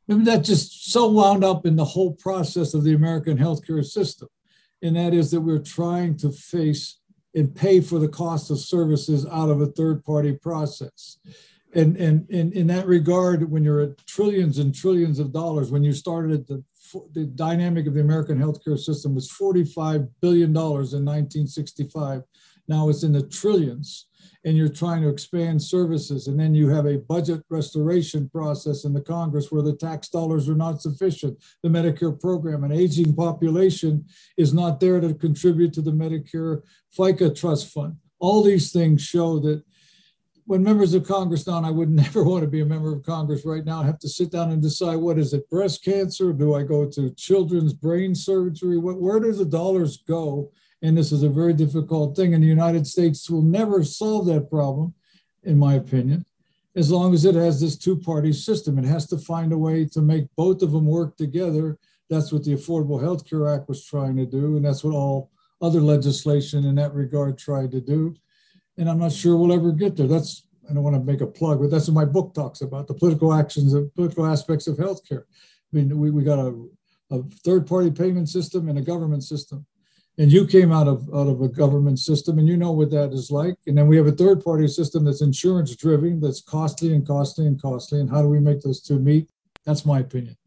that 0.08 0.46
just 0.46 0.93
so 0.93 1.10
wound 1.10 1.43
up 1.43 1.65
in 1.65 1.75
the 1.75 1.84
whole 1.84 2.13
process 2.13 2.74
of 2.74 2.86
the 2.86 2.93
American 2.93 3.38
healthcare 3.38 3.84
system, 3.84 4.29
and 4.81 4.96
that 4.96 5.13
is 5.13 5.31
that 5.31 5.41
we're 5.41 5.60
trying 5.60 6.15
to 6.19 6.31
face 6.31 7.01
and 7.36 7.53
pay 7.53 7.81
for 7.81 8.00
the 8.00 8.08
cost 8.08 8.50
of 8.50 8.60
services 8.60 9.25
out 9.25 9.50
of 9.50 9.60
a 9.60 9.67
third 9.67 10.05
party 10.05 10.31
process 10.31 11.17
and 11.74 11.98
and 11.98 12.30
in 12.30 12.52
in 12.54 12.68
that 12.68 12.88
regard, 12.88 13.50
when 13.50 13.64
you're 13.64 13.82
at 13.82 14.06
trillions 14.08 14.58
and 14.58 14.74
trillions 14.74 15.20
of 15.20 15.32
dollars, 15.32 15.72
when 15.72 15.84
you 15.84 15.94
started 15.94 16.48
the 16.48 16.64
the 17.14 17.26
dynamic 17.26 17.86
of 17.86 17.94
the 17.94 18.02
American 18.02 18.40
healthcare 18.40 18.78
system 18.78 19.14
was 19.14 19.30
45 19.30 20.08
billion 20.22 20.52
dollars 20.52 20.94
in 20.94 21.06
1965. 21.06 22.24
Now 22.68 22.90
it's 22.90 23.04
in 23.04 23.12
the 23.12 23.24
trillions, 23.24 24.08
and 24.46 24.56
you're 24.56 24.70
trying 24.70 25.02
to 25.02 25.10
expand 25.10 25.62
services, 25.62 26.28
and 26.28 26.40
then 26.40 26.54
you 26.54 26.70
have 26.70 26.86
a 26.86 27.00
budget 27.00 27.42
restoration 27.50 28.30
process 28.30 28.86
in 28.86 28.94
the 28.94 29.02
Congress 29.02 29.52
where 29.52 29.64
the 29.64 29.76
tax 29.76 30.10
dollars 30.10 30.48
are 30.50 30.56
not 30.56 30.82
sufficient. 30.82 31.38
The 31.64 31.70
Medicare 31.70 32.20
program, 32.20 32.64
an 32.64 32.72
aging 32.72 33.16
population, 33.16 34.06
is 34.38 34.54
not 34.54 34.80
there 34.80 35.00
to 35.00 35.14
contribute 35.14 35.74
to 35.74 35.82
the 35.82 35.92
Medicare 35.92 36.62
FICA 36.98 37.36
trust 37.36 37.70
fund. 37.70 37.96
All 38.20 38.44
these 38.44 38.72
things 38.72 39.02
show 39.02 39.40
that 39.40 39.64
when 40.50 40.63
members 40.63 40.96
of 40.96 41.08
Congress 41.08 41.46
now, 41.46 41.63
I 41.63 41.70
would 41.70 41.91
never 42.03 42.24
want 42.24 42.41
to 42.41 42.50
be 42.50 42.62
a 42.62 42.65
member 42.65 42.91
of 42.91 43.03
Congress 43.03 43.46
right 43.46 43.63
now. 43.63 43.84
I 43.84 43.86
have 43.86 44.00
to 44.00 44.10
sit 44.10 44.32
down 44.32 44.50
and 44.50 44.60
decide 44.60 44.96
what 44.96 45.20
is 45.20 45.32
it, 45.32 45.48
breast 45.48 45.86
cancer? 45.86 46.34
Do 46.34 46.56
I 46.56 46.63
go 46.63 46.89
to 46.89 47.12
children's 47.12 47.72
brain 47.72 48.15
surgery? 48.15 48.79
What, 48.79 49.00
where 49.00 49.20
do 49.20 49.32
the 49.32 49.46
dollars 49.46 49.98
go? 49.98 50.51
And 50.82 50.98
this 50.98 51.12
is 51.12 51.22
a 51.22 51.29
very 51.29 51.53
difficult 51.53 52.15
thing. 52.15 52.34
And 52.34 52.44
the 52.44 52.48
United 52.48 52.88
States 52.88 53.29
will 53.29 53.44
never 53.44 53.84
solve 53.84 54.25
that 54.25 54.50
problem, 54.50 54.96
in 55.44 55.60
my 55.60 55.75
opinion, 55.75 56.25
as 56.75 56.89
long 56.89 57.13
as 57.13 57.25
it 57.25 57.36
has 57.36 57.62
this 57.62 57.77
two 57.77 57.98
party 57.98 58.34
system. 58.34 58.79
It 58.79 58.86
has 58.86 59.06
to 59.10 59.20
find 59.20 59.53
a 59.53 59.58
way 59.58 59.86
to 59.86 60.01
make 60.01 60.36
both 60.36 60.63
of 60.63 60.72
them 60.72 60.88
work 60.88 61.15
together. 61.15 61.77
That's 62.10 62.32
what 62.32 62.44
the 62.44 62.56
Affordable 62.56 63.00
Health 63.00 63.29
Care 63.29 63.48
Act 63.53 63.70
was 63.70 63.86
trying 63.86 64.18
to 64.18 64.25
do. 64.25 64.56
And 64.56 64.65
that's 64.65 64.84
what 64.84 64.96
all 64.96 65.29
other 65.62 65.79
legislation 65.79 66.65
in 66.65 66.74
that 66.75 66.96
regard 66.96 67.38
tried 67.38 67.70
to 67.74 67.82
do 67.82 68.15
and 68.80 68.90
I'm 68.90 68.98
not 68.98 69.12
sure 69.12 69.36
we'll 69.36 69.54
ever 69.54 69.72
get 69.72 69.96
there. 69.98 70.08
That's 70.08 70.44
I 70.70 70.74
don't 70.74 70.84
want 70.84 70.96
to 70.96 71.04
make 71.04 71.22
a 71.22 71.28
plug, 71.28 71.60
but 71.60 71.70
that's 71.70 71.88
what 71.88 71.96
my 71.96 72.06
book 72.06 72.34
talks 72.34 72.62
about 72.62 72.88
the 72.88 72.94
political 72.94 73.34
actions 73.34 73.74
of 73.74 73.94
political 73.96 74.26
aspects 74.26 74.68
of 74.68 74.78
healthcare. 74.78 75.24
I 75.24 75.72
mean, 75.74 75.98
we, 75.98 76.12
we 76.12 76.24
got 76.24 76.40
a, 76.40 76.54
a 77.12 77.24
third 77.44 77.66
party 77.68 77.90
payment 77.90 78.30
system 78.30 78.70
and 78.70 78.78
a 78.78 78.82
government 78.82 79.24
system. 79.24 79.66
And 80.20 80.32
you 80.32 80.46
came 80.46 80.72
out 80.72 80.88
of 80.88 81.10
out 81.14 81.28
of 81.28 81.42
a 81.42 81.48
government 81.48 81.98
system 82.00 82.40
and 82.40 82.48
you 82.48 82.58
know 82.58 82.72
what 82.72 82.92
that 82.92 83.14
is 83.14 83.32
like. 83.32 83.56
And 83.68 83.78
then 83.78 83.88
we 83.88 83.98
have 83.98 84.08
a 84.08 84.12
third 84.12 84.44
party 84.44 84.68
system 84.68 85.06
that's 85.06 85.22
insurance 85.22 85.76
driven, 85.76 86.20
that's 86.20 86.42
costly 86.42 86.94
and 86.94 87.06
costly 87.06 87.48
and 87.48 87.62
costly. 87.62 88.00
And 88.00 88.10
how 88.10 88.22
do 88.22 88.28
we 88.28 88.40
make 88.40 88.62
those 88.62 88.82
two 88.82 89.00
meet? 89.00 89.30
That's 89.66 89.86
my 89.86 90.00
opinion. 90.00 90.38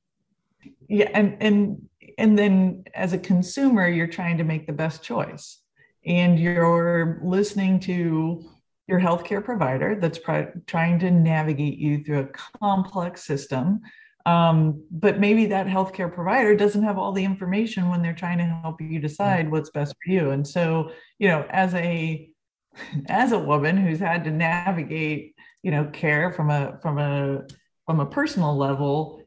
Yeah, 0.88 1.10
and 1.14 1.36
and 1.40 1.88
and 2.18 2.38
then 2.38 2.84
as 2.94 3.12
a 3.12 3.18
consumer, 3.18 3.88
you're 3.88 4.06
trying 4.06 4.36
to 4.38 4.44
make 4.44 4.66
the 4.66 4.74
best 4.74 5.02
choice 5.02 5.61
and 6.04 6.38
you're 6.38 7.20
listening 7.22 7.80
to 7.80 8.44
your 8.88 9.00
healthcare 9.00 9.42
provider 9.42 9.94
that's 9.94 10.18
trying 10.66 10.98
to 10.98 11.10
navigate 11.10 11.78
you 11.78 12.02
through 12.02 12.20
a 12.20 12.58
complex 12.60 13.24
system. 13.24 13.80
Um, 14.26 14.84
but 14.90 15.18
maybe 15.18 15.46
that 15.46 15.66
healthcare 15.66 16.12
provider 16.12 16.54
doesn't 16.54 16.82
have 16.82 16.98
all 16.98 17.12
the 17.12 17.24
information 17.24 17.88
when 17.88 18.02
they're 18.02 18.12
trying 18.12 18.38
to 18.38 18.44
help 18.44 18.80
you 18.80 18.98
decide 18.98 19.50
what's 19.50 19.70
best 19.70 19.94
for 20.02 20.12
you. 20.12 20.30
And 20.30 20.46
so, 20.46 20.92
you 21.18 21.28
know, 21.28 21.46
as 21.50 21.74
a 21.74 22.28
as 23.08 23.32
a 23.32 23.38
woman 23.38 23.76
who's 23.76 23.98
had 23.98 24.24
to 24.24 24.30
navigate, 24.30 25.34
you 25.62 25.70
know, 25.70 25.84
care 25.92 26.32
from 26.32 26.50
a 26.50 26.78
from 26.82 26.98
a 26.98 27.42
from 27.86 28.00
a 28.00 28.06
personal 28.06 28.56
level, 28.56 29.22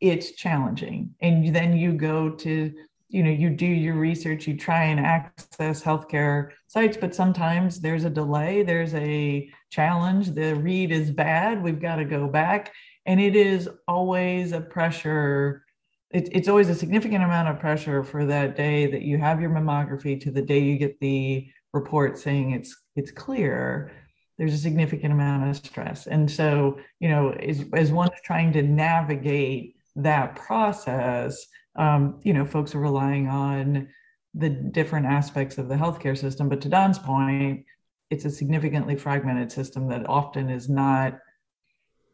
it's 0.00 0.32
challenging. 0.32 1.14
And 1.20 1.54
then 1.54 1.76
you 1.76 1.92
go 1.92 2.30
to 2.30 2.72
you 3.12 3.22
know 3.22 3.30
you 3.30 3.50
do 3.50 3.66
your 3.66 3.94
research 3.94 4.46
you 4.46 4.56
try 4.56 4.84
and 4.84 4.98
access 4.98 5.82
healthcare 5.82 6.50
sites 6.66 6.96
but 6.96 7.14
sometimes 7.14 7.78
there's 7.78 8.04
a 8.04 8.10
delay 8.10 8.62
there's 8.62 8.94
a 8.94 9.48
challenge 9.70 10.30
the 10.32 10.54
read 10.56 10.90
is 10.90 11.10
bad 11.10 11.62
we've 11.62 11.80
got 11.80 11.96
to 11.96 12.04
go 12.04 12.26
back. 12.26 12.72
And 13.04 13.20
it 13.20 13.34
is 13.34 13.68
always 13.88 14.52
a 14.52 14.60
pressure 14.60 15.64
it, 16.10 16.28
it's 16.30 16.48
always 16.48 16.68
a 16.68 16.74
significant 16.74 17.24
amount 17.24 17.48
of 17.48 17.58
pressure 17.58 18.04
for 18.04 18.26
that 18.26 18.54
day 18.54 18.86
that 18.86 19.00
you 19.02 19.16
have 19.16 19.40
your 19.40 19.50
mammography 19.50 20.20
to 20.20 20.30
the 20.30 20.42
day 20.42 20.58
you 20.58 20.76
get 20.76 21.00
the 21.00 21.48
report 21.72 22.18
saying 22.18 22.50
it's 22.52 22.76
it's 22.96 23.10
clear. 23.10 23.92
There's 24.38 24.54
a 24.54 24.58
significant 24.58 25.12
amount 25.12 25.48
of 25.48 25.56
stress. 25.56 26.06
And 26.06 26.30
so 26.30 26.78
you 27.00 27.08
know 27.08 27.30
as, 27.30 27.64
as 27.72 27.92
one's 27.92 28.20
trying 28.24 28.52
to 28.52 28.62
navigate 28.62 29.76
that 29.96 30.36
process 30.36 31.46
um, 31.76 32.20
you 32.22 32.32
know, 32.32 32.44
folks 32.44 32.74
are 32.74 32.80
relying 32.80 33.28
on 33.28 33.88
the 34.34 34.48
different 34.48 35.06
aspects 35.06 35.58
of 35.58 35.68
the 35.68 35.74
healthcare 35.74 36.16
system. 36.16 36.48
But 36.48 36.60
to 36.62 36.68
Don's 36.68 36.98
point, 36.98 37.64
it's 38.10 38.24
a 38.24 38.30
significantly 38.30 38.96
fragmented 38.96 39.50
system 39.50 39.88
that 39.88 40.08
often 40.08 40.50
is 40.50 40.68
not 40.68 41.18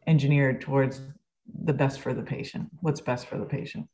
engineered 0.06 0.60
towards 0.60 1.00
the 1.64 1.72
best 1.72 2.00
for 2.00 2.14
the 2.14 2.22
patient, 2.22 2.68
what's 2.80 3.00
best 3.00 3.26
for 3.26 3.38
the 3.38 3.44
patient. 3.44 3.88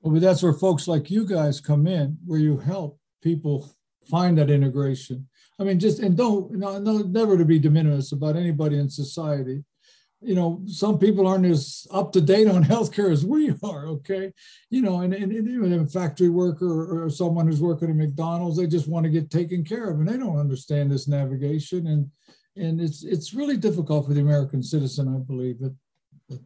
Well, 0.00 0.14
but 0.14 0.22
that's 0.22 0.42
where 0.42 0.52
folks 0.52 0.88
like 0.88 1.10
you 1.10 1.26
guys 1.26 1.60
come 1.60 1.86
in, 1.86 2.18
where 2.24 2.38
you 2.38 2.58
help 2.58 2.98
people 3.22 3.70
find 4.10 4.38
that 4.38 4.50
integration. 4.50 5.28
I 5.58 5.64
mean, 5.64 5.78
just 5.78 5.98
and 5.98 6.16
don't 6.16 6.52
no, 6.52 6.78
never 6.78 7.36
to 7.36 7.44
be 7.44 7.58
de 7.58 7.68
minimis 7.68 8.12
about 8.12 8.36
anybody 8.36 8.78
in 8.78 8.88
society, 8.88 9.62
you 10.22 10.34
know, 10.34 10.60
some 10.66 10.98
people 10.98 11.26
aren't 11.26 11.46
as 11.46 11.86
up 11.90 12.12
to 12.12 12.20
date 12.20 12.46
on 12.46 12.64
healthcare 12.72 13.10
as 13.10 13.24
we 13.24 13.52
are. 13.62 13.86
Okay, 13.86 14.32
you 14.68 14.82
know, 14.82 15.00
and, 15.00 15.14
and, 15.14 15.32
and 15.32 15.48
even 15.48 15.72
a 15.72 15.86
factory 15.86 16.28
worker 16.28 16.66
or, 16.66 17.04
or 17.04 17.10
someone 17.10 17.46
who's 17.46 17.60
working 17.60 17.90
at 17.90 17.96
McDonald's, 17.96 18.58
they 18.58 18.66
just 18.66 18.88
want 18.88 19.04
to 19.04 19.10
get 19.10 19.30
taken 19.30 19.64
care 19.64 19.90
of, 19.90 19.98
and 19.98 20.08
they 20.08 20.16
don't 20.16 20.38
understand 20.38 20.90
this 20.90 21.08
navigation, 21.08 21.86
and 21.86 22.10
and 22.56 22.80
it's 22.80 23.04
it's 23.04 23.34
really 23.34 23.56
difficult 23.56 24.06
for 24.06 24.14
the 24.14 24.20
American 24.20 24.62
citizen, 24.62 25.14
I 25.14 25.18
believe. 25.18 25.58
But, 25.60 26.38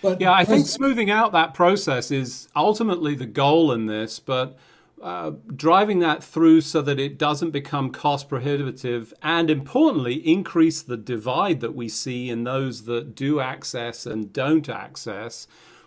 but 0.00 0.20
yeah, 0.20 0.32
I 0.32 0.44
think 0.44 0.66
smoothing 0.66 1.10
out 1.10 1.32
that 1.32 1.54
process 1.54 2.10
is 2.10 2.48
ultimately 2.56 3.14
the 3.14 3.26
goal 3.26 3.72
in 3.72 3.86
this, 3.86 4.18
but 4.18 4.58
uh, 5.02 5.32
driving 5.54 5.98
that 5.98 6.22
through 6.22 6.60
so 6.60 6.80
that 6.80 7.00
it 7.00 7.18
doesn't 7.18 7.50
become 7.50 7.90
cost 7.90 8.28
prohibitive 8.28 9.12
and 9.22 9.50
importantly 9.50 10.14
increase 10.14 10.80
the 10.80 10.96
divide 10.96 11.60
that 11.60 11.74
we 11.74 11.88
see 11.88 12.30
in 12.30 12.44
those 12.44 12.84
that 12.84 13.14
do 13.14 13.40
access 13.40 14.06
and 14.06 14.32
don't 14.32 14.68
access 14.68 15.46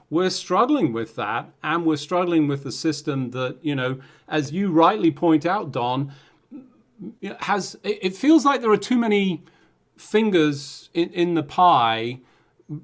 we're 0.09 0.29
struggling 0.29 0.93
with 0.93 1.15
that. 1.15 1.49
And 1.63 1.85
we're 1.85 1.97
struggling 1.97 2.47
with 2.47 2.63
the 2.63 2.71
system 2.71 3.31
that 3.31 3.57
you 3.61 3.75
know 3.75 3.99
as 4.27 4.51
you 4.51 4.71
rightly 4.71 5.11
point 5.11 5.45
out 5.45 5.71
don 5.71 6.11
has 7.39 7.77
it 7.83 8.15
feels 8.15 8.45
like 8.45 8.61
there 8.61 8.71
are 8.71 8.77
too 8.77 8.97
many 8.97 9.43
fingers 9.97 10.89
in, 10.93 11.09
in 11.11 11.33
the 11.33 11.43
pie 11.43 12.19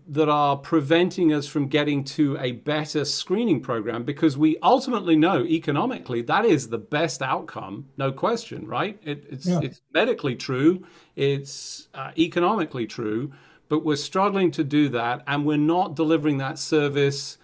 that 0.07 0.29
are 0.29 0.57
preventing 0.57 1.33
us 1.33 1.47
from 1.47 1.67
getting 1.67 2.03
to 2.03 2.37
a 2.39 2.51
better 2.51 3.03
screening 3.03 3.59
program 3.59 4.03
because 4.03 4.37
we 4.37 4.57
ultimately 4.61 5.15
know 5.15 5.43
economically 5.43 6.21
that 6.21 6.45
is 6.45 6.69
the 6.69 6.77
best 6.77 7.23
outcome, 7.23 7.87
no 7.97 8.11
question, 8.11 8.67
right? 8.67 8.99
It, 9.03 9.25
it's, 9.29 9.47
yeah. 9.47 9.59
it's 9.63 9.81
medically 9.91 10.35
true, 10.35 10.85
it's 11.15 11.87
uh, 11.95 12.11
economically 12.17 12.85
true, 12.85 13.31
but 13.69 13.83
we're 13.83 13.95
struggling 13.95 14.51
to 14.51 14.63
do 14.63 14.87
that 14.89 15.23
and 15.25 15.45
we're 15.45 15.57
not 15.57 15.95
delivering 15.95 16.37
that 16.37 16.59
service 16.59 17.39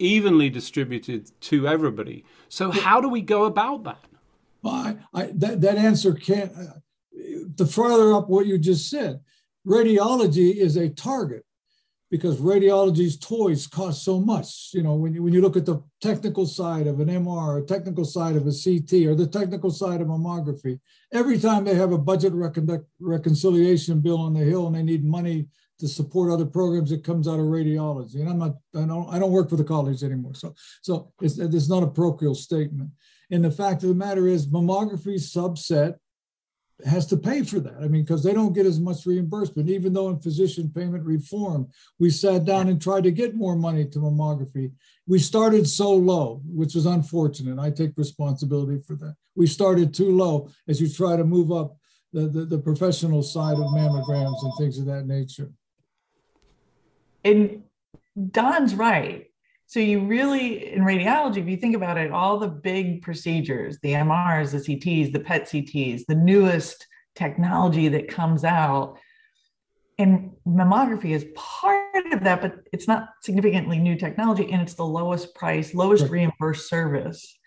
evenly 0.00 0.50
distributed 0.50 1.30
to 1.40 1.68
everybody. 1.68 2.24
So, 2.48 2.70
how 2.72 3.00
do 3.00 3.08
we 3.08 3.22
go 3.22 3.44
about 3.44 3.84
that? 3.84 4.04
Well, 4.62 4.74
I, 4.74 4.96
I, 5.14 5.30
that, 5.36 5.60
that 5.60 5.78
answer 5.78 6.14
can't, 6.14 6.52
uh, 6.52 6.64
to 7.56 7.64
further 7.64 8.12
up 8.12 8.28
what 8.28 8.46
you 8.46 8.58
just 8.58 8.90
said, 8.90 9.20
radiology 9.64 10.56
is 10.56 10.76
a 10.76 10.88
target 10.88 11.45
because 12.10 12.38
radiology's 12.38 13.18
toys 13.18 13.66
cost 13.66 14.04
so 14.04 14.20
much. 14.20 14.70
You 14.72 14.82
know, 14.82 14.94
when 14.94 15.14
you, 15.14 15.22
when 15.22 15.32
you 15.32 15.40
look 15.40 15.56
at 15.56 15.66
the 15.66 15.82
technical 16.00 16.46
side 16.46 16.86
of 16.86 17.00
an 17.00 17.08
MR, 17.08 17.58
or 17.58 17.62
technical 17.62 18.04
side 18.04 18.36
of 18.36 18.46
a 18.46 18.52
CT, 18.52 19.06
or 19.06 19.14
the 19.14 19.26
technical 19.26 19.70
side 19.70 20.00
of 20.00 20.06
mammography, 20.06 20.78
every 21.12 21.38
time 21.38 21.64
they 21.64 21.74
have 21.74 21.92
a 21.92 21.98
budget 21.98 22.32
recon- 22.32 22.84
reconciliation 23.00 24.00
bill 24.00 24.20
on 24.20 24.34
the 24.34 24.40
Hill 24.40 24.66
and 24.66 24.76
they 24.76 24.82
need 24.82 25.04
money 25.04 25.46
to 25.78 25.88
support 25.88 26.30
other 26.30 26.46
programs, 26.46 26.92
it 26.92 27.04
comes 27.04 27.28
out 27.28 27.38
of 27.38 27.46
radiology. 27.46 28.16
And 28.16 28.28
I'm 28.28 28.38
not, 28.38 28.54
I 28.74 28.86
don't, 28.86 29.12
I 29.12 29.18
don't 29.18 29.32
work 29.32 29.50
for 29.50 29.56
the 29.56 29.64
college 29.64 30.02
anymore. 30.02 30.34
So, 30.34 30.54
so 30.82 31.12
it's, 31.20 31.38
it's 31.38 31.68
not 31.68 31.82
a 31.82 31.88
parochial 31.88 32.34
statement. 32.34 32.90
And 33.30 33.44
the 33.44 33.50
fact 33.50 33.82
of 33.82 33.90
the 33.90 33.94
matter 33.94 34.26
is, 34.26 34.46
mammography 34.46 35.16
subset 35.16 35.96
has 36.84 37.06
to 37.06 37.16
pay 37.16 37.42
for 37.42 37.58
that. 37.60 37.76
I 37.80 37.88
mean, 37.88 38.02
because 38.02 38.22
they 38.22 38.34
don't 38.34 38.52
get 38.52 38.66
as 38.66 38.78
much 38.78 39.06
reimbursement, 39.06 39.70
even 39.70 39.92
though 39.92 40.10
in 40.10 40.20
physician 40.20 40.70
payment 40.74 41.04
reform, 41.04 41.68
we 41.98 42.10
sat 42.10 42.44
down 42.44 42.68
and 42.68 42.80
tried 42.80 43.04
to 43.04 43.10
get 43.10 43.34
more 43.34 43.56
money 43.56 43.86
to 43.86 43.98
mammography. 43.98 44.72
We 45.06 45.18
started 45.18 45.66
so 45.66 45.92
low, 45.92 46.42
which 46.44 46.74
was 46.74 46.84
unfortunate. 46.84 47.58
I 47.58 47.70
take 47.70 47.92
responsibility 47.96 48.82
for 48.86 48.94
that. 48.96 49.16
We 49.34 49.46
started 49.46 49.94
too 49.94 50.14
low 50.14 50.50
as 50.68 50.80
you 50.80 50.88
try 50.88 51.16
to 51.16 51.24
move 51.24 51.50
up 51.50 51.76
the, 52.12 52.28
the, 52.28 52.44
the 52.44 52.58
professional 52.58 53.22
side 53.22 53.54
of 53.54 53.72
mammograms 53.72 54.42
and 54.42 54.52
things 54.58 54.78
of 54.78 54.86
that 54.86 55.06
nature. 55.06 55.50
And 57.24 57.62
Don's 58.30 58.74
right. 58.74 59.30
So 59.68 59.80
you 59.80 60.04
really, 60.04 60.72
in 60.72 60.82
radiology, 60.82 61.38
if 61.38 61.48
you 61.48 61.56
think 61.56 61.74
about 61.74 61.98
it, 61.98 62.12
all 62.12 62.38
the 62.38 62.48
big 62.48 63.02
procedures, 63.02 63.78
the 63.82 63.94
MRs, 63.94 64.52
the 64.52 64.58
CTs, 64.58 65.12
the 65.12 65.20
PET 65.20 65.44
CTs, 65.44 66.02
the 66.06 66.14
newest 66.14 66.86
technology 67.16 67.88
that 67.88 68.08
comes 68.08 68.44
out, 68.44 68.98
and 69.98 70.30
mammography 70.46 71.10
is 71.10 71.26
part 71.34 72.12
of 72.12 72.22
that, 72.22 72.42
but 72.42 72.60
it's 72.72 72.86
not 72.86 73.08
significantly 73.22 73.78
new 73.78 73.96
technology, 73.96 74.52
and 74.52 74.62
it's 74.62 74.74
the 74.74 74.84
lowest 74.84 75.34
price, 75.34 75.74
lowest 75.74 76.02
right. 76.02 76.12
reimbursed 76.12 76.68
service. 76.68 77.38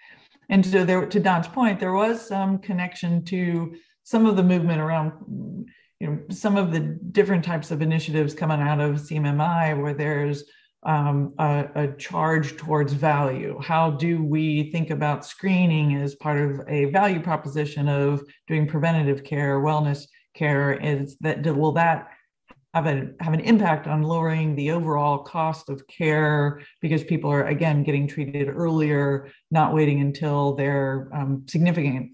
And 0.50 0.66
so 0.66 0.84
there, 0.84 1.06
to 1.06 1.20
Don's 1.20 1.48
point, 1.48 1.80
there 1.80 1.94
was 1.94 2.28
some 2.28 2.58
connection 2.58 3.24
to 3.26 3.76
some 4.04 4.26
of 4.26 4.36
the 4.36 4.44
movement 4.44 4.82
around, 4.82 5.14
you 6.00 6.08
know, 6.08 6.20
some 6.32 6.58
of 6.58 6.72
the 6.72 6.80
different 7.12 7.46
types 7.46 7.72
of 7.72 7.82
initiatives 7.82 8.34
coming 8.34 8.60
out 8.60 8.82
of 8.82 8.96
CMMI, 8.96 9.80
where 9.80 9.94
there's 9.94 10.44
um, 10.84 11.34
a, 11.40 11.68
a, 11.76 11.88
charge 11.98 12.56
towards 12.56 12.94
value? 12.94 13.60
How 13.62 13.92
do 13.92 14.24
we 14.24 14.72
think 14.72 14.92
about 14.92 15.26
screening 15.26 15.96
as 15.96 16.16
part 16.16 16.40
of 16.40 16.62
a 16.68 16.86
value 16.86 17.22
proposition 17.22 17.90
of 17.90 18.24
doing 18.48 18.68
preventative 18.68 19.24
care, 19.24 19.60
wellness 19.60 20.08
care? 20.34 20.74
Is 20.74 21.18
that 21.20 21.46
will 21.46 21.74
that 21.74 22.10
have 22.74 22.86
a 22.86 23.10
have 23.20 23.34
an 23.34 23.40
impact 23.40 23.88
on 23.88 24.04
lowering 24.04 24.56
the 24.56 24.72
overall 24.72 25.20
cost 25.20 25.70
of 25.70 25.86
care 25.88 26.62
because 26.82 27.04
people 27.04 27.32
are 27.32 27.48
again 27.48 27.84
getting 27.84 28.08
treated 28.08 28.48
earlier, 28.48 29.30
not 29.52 29.74
waiting 29.74 30.02
until 30.02 30.54
their 30.54 31.10
um, 31.14 31.46
significant 31.48 32.12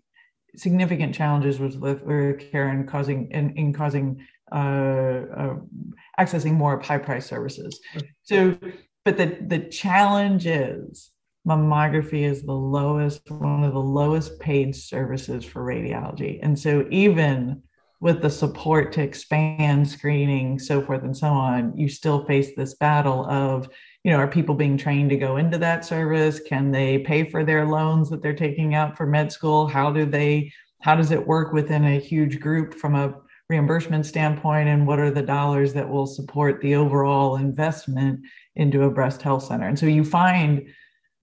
significant 0.55 1.13
challenges 1.13 1.59
with, 1.59 1.75
with 1.75 2.39
care 2.51 2.69
and 2.69 2.87
causing 2.87 3.29
in, 3.31 3.51
in 3.57 3.73
causing 3.73 4.25
Uh, 4.51 5.25
uh, 5.35 5.55
accessing 6.19 6.53
more 6.53 6.75
of 6.75 6.85
high 6.85 6.99
price 6.99 7.25
services. 7.25 7.79
So, 8.21 8.55
but 9.03 9.17
the, 9.17 9.37
the 9.41 9.59
challenge 9.59 10.45
is 10.45 11.11
mammography 11.47 12.23
is 12.23 12.43
the 12.43 12.53
lowest, 12.53 13.29
one 13.31 13.63
of 13.63 13.73
the 13.73 13.79
lowest 13.79 14.39
paid 14.39 14.75
services 14.75 15.43
for 15.45 15.63
radiology. 15.63 16.39
And 16.43 16.57
so, 16.57 16.87
even 16.91 17.63
with 17.99 18.21
the 18.21 18.29
support 18.29 18.91
to 18.93 19.01
expand 19.01 19.89
screening, 19.89 20.59
so 20.59 20.79
forth 20.79 21.01
and 21.01 21.17
so 21.17 21.29
on, 21.29 21.75
you 21.75 21.89
still 21.89 22.23
face 22.25 22.55
this 22.55 22.75
battle 22.75 23.25
of, 23.25 23.67
you 24.03 24.11
know, 24.11 24.17
are 24.17 24.27
people 24.27 24.53
being 24.53 24.77
trained 24.77 25.09
to 25.09 25.17
go 25.17 25.37
into 25.37 25.57
that 25.57 25.85
service? 25.85 26.39
Can 26.39 26.71
they 26.71 26.99
pay 26.99 27.23
for 27.23 27.43
their 27.43 27.65
loans 27.65 28.11
that 28.11 28.21
they're 28.21 28.33
taking 28.33 28.75
out 28.75 28.95
for 28.95 29.07
med 29.07 29.31
school? 29.31 29.67
How 29.67 29.91
do 29.91 30.05
they, 30.05 30.51
how 30.81 30.95
does 30.95 31.09
it 31.09 31.25
work 31.25 31.51
within 31.51 31.83
a 31.85 31.99
huge 31.99 32.39
group 32.39 32.75
from 32.75 32.93
a 32.93 33.15
reimbursement 33.49 34.05
standpoint 34.05 34.67
and 34.67 34.87
what 34.87 34.99
are 34.99 35.11
the 35.11 35.21
dollars 35.21 35.73
that 35.73 35.87
will 35.87 36.07
support 36.07 36.61
the 36.61 36.75
overall 36.75 37.35
investment 37.35 38.19
into 38.55 38.83
a 38.83 38.89
breast 38.89 39.21
health 39.21 39.43
center. 39.43 39.67
And 39.67 39.77
so 39.77 39.85
you 39.85 40.03
find 40.03 40.67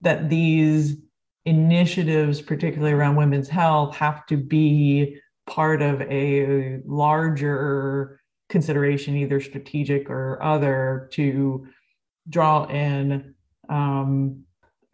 that 0.01 0.29
these 0.29 0.97
initiatives 1.45 2.41
particularly 2.41 2.93
around 2.93 3.15
women's 3.15 3.49
health 3.49 3.95
have 3.95 4.25
to 4.27 4.37
be 4.37 5.17
part 5.45 5.81
of 5.81 6.01
a 6.03 6.79
larger 6.85 8.19
consideration 8.47 9.15
either 9.17 9.41
strategic 9.41 10.09
or 10.09 10.41
other 10.41 11.09
to 11.11 11.67
draw 12.29 12.65
in 12.65 13.33
um, 13.67 14.43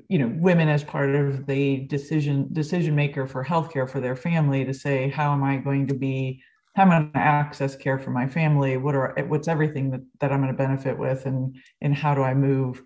you 0.07 0.17
know 0.17 0.33
women 0.37 0.67
as 0.67 0.83
part 0.83 1.13
of 1.13 1.45
the 1.45 1.85
decision 1.87 2.47
decision 2.51 2.95
maker 2.95 3.27
for 3.27 3.45
healthcare 3.45 3.87
for 3.87 3.99
their 3.99 4.15
family 4.15 4.65
to 4.65 4.73
say 4.73 5.09
how 5.09 5.31
am 5.31 5.43
i 5.43 5.57
going 5.57 5.85
to 5.85 5.93
be 5.93 6.41
how 6.75 6.84
am 6.84 6.91
I 6.91 6.99
going 6.99 7.12
to 7.13 7.19
access 7.19 7.75
care 7.75 7.97
for 7.97 8.12
my 8.12 8.27
family? 8.27 8.77
What 8.77 8.95
are 8.95 9.15
what's 9.27 9.47
everything 9.47 9.91
that, 9.91 10.01
that 10.19 10.32
I'm 10.32 10.41
going 10.41 10.51
to 10.51 10.58
benefit 10.58 10.97
with, 10.97 11.25
and 11.25 11.55
and 11.82 11.95
how 11.95 12.13
do 12.15 12.21
I 12.21 12.34
move? 12.34 12.82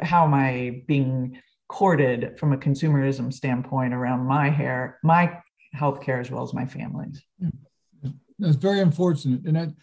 How 0.00 0.24
am 0.24 0.34
I 0.34 0.82
being 0.86 1.40
courted 1.68 2.38
from 2.38 2.52
a 2.52 2.56
consumerism 2.56 3.32
standpoint 3.32 3.92
around 3.92 4.26
my 4.26 4.48
hair, 4.48 4.98
my 5.02 5.38
health 5.72 6.00
care 6.00 6.20
as 6.20 6.30
well 6.30 6.42
as 6.42 6.54
my 6.54 6.64
family's? 6.64 7.22
That's 8.38 8.56
very 8.56 8.80
unfortunate, 8.80 9.44
and 9.44 9.58
I, 9.58 9.74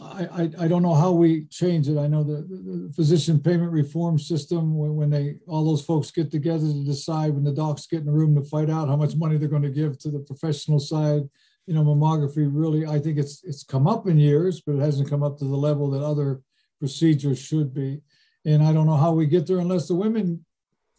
I, 0.00 0.50
I 0.64 0.68
don't 0.68 0.82
know 0.82 0.94
how 0.94 1.12
we 1.12 1.44
change 1.44 1.88
it. 1.88 1.98
I 1.98 2.08
know 2.08 2.24
the, 2.24 2.42
the 2.42 2.92
physician 2.94 3.38
payment 3.38 3.70
reform 3.70 4.18
system 4.18 4.76
when, 4.76 4.96
when 4.96 5.10
they 5.10 5.36
all 5.46 5.64
those 5.64 5.84
folks 5.84 6.10
get 6.10 6.30
together 6.30 6.66
to 6.66 6.84
decide 6.84 7.34
when 7.34 7.44
the 7.44 7.52
docs 7.52 7.86
get 7.86 8.00
in 8.00 8.06
the 8.06 8.12
room 8.12 8.34
to 8.34 8.42
fight 8.42 8.70
out 8.70 8.88
how 8.88 8.96
much 8.96 9.14
money 9.14 9.36
they're 9.36 9.48
going 9.48 9.62
to 9.62 9.70
give 9.70 9.98
to 9.98 10.10
the 10.10 10.18
professional 10.18 10.80
side 10.80 11.22
you 11.66 11.74
know, 11.74 11.84
mammography 11.84 12.48
really, 12.50 12.86
I 12.86 12.98
think 12.98 13.18
it's 13.18 13.42
it's 13.44 13.62
come 13.62 13.86
up 13.86 14.06
in 14.08 14.18
years, 14.18 14.60
but 14.60 14.76
it 14.76 14.80
hasn't 14.80 15.10
come 15.10 15.22
up 15.22 15.38
to 15.38 15.44
the 15.44 15.56
level 15.56 15.90
that 15.90 16.02
other 16.02 16.40
procedures 16.78 17.38
should 17.38 17.72
be. 17.72 18.00
And 18.44 18.62
I 18.62 18.72
don't 18.72 18.86
know 18.86 18.96
how 18.96 19.12
we 19.12 19.26
get 19.26 19.46
there 19.46 19.58
unless 19.58 19.86
the 19.88 19.94
women 19.94 20.44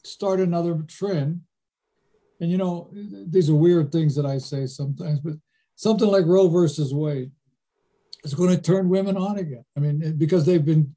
start 0.04 0.40
another 0.40 0.84
trend. 0.88 1.42
And 2.40 2.50
you 2.50 2.58
know, 2.58 2.90
these 2.94 3.50
are 3.50 3.56
weird 3.56 3.92
things 3.92 4.16
that 4.16 4.26
I 4.26 4.38
say 4.38 4.66
sometimes, 4.66 5.20
but 5.20 5.34
something 5.76 6.08
like 6.08 6.26
Roe 6.26 6.48
versus 6.48 6.94
Wade 6.94 7.32
is 8.24 8.34
going 8.34 8.56
to 8.56 8.62
turn 8.62 8.90
women 8.90 9.18
on 9.18 9.38
again. 9.38 9.66
I 9.76 9.82
mean, 9.82 10.16
because 10.18 10.46
they've 10.46 10.64
been 10.64 10.96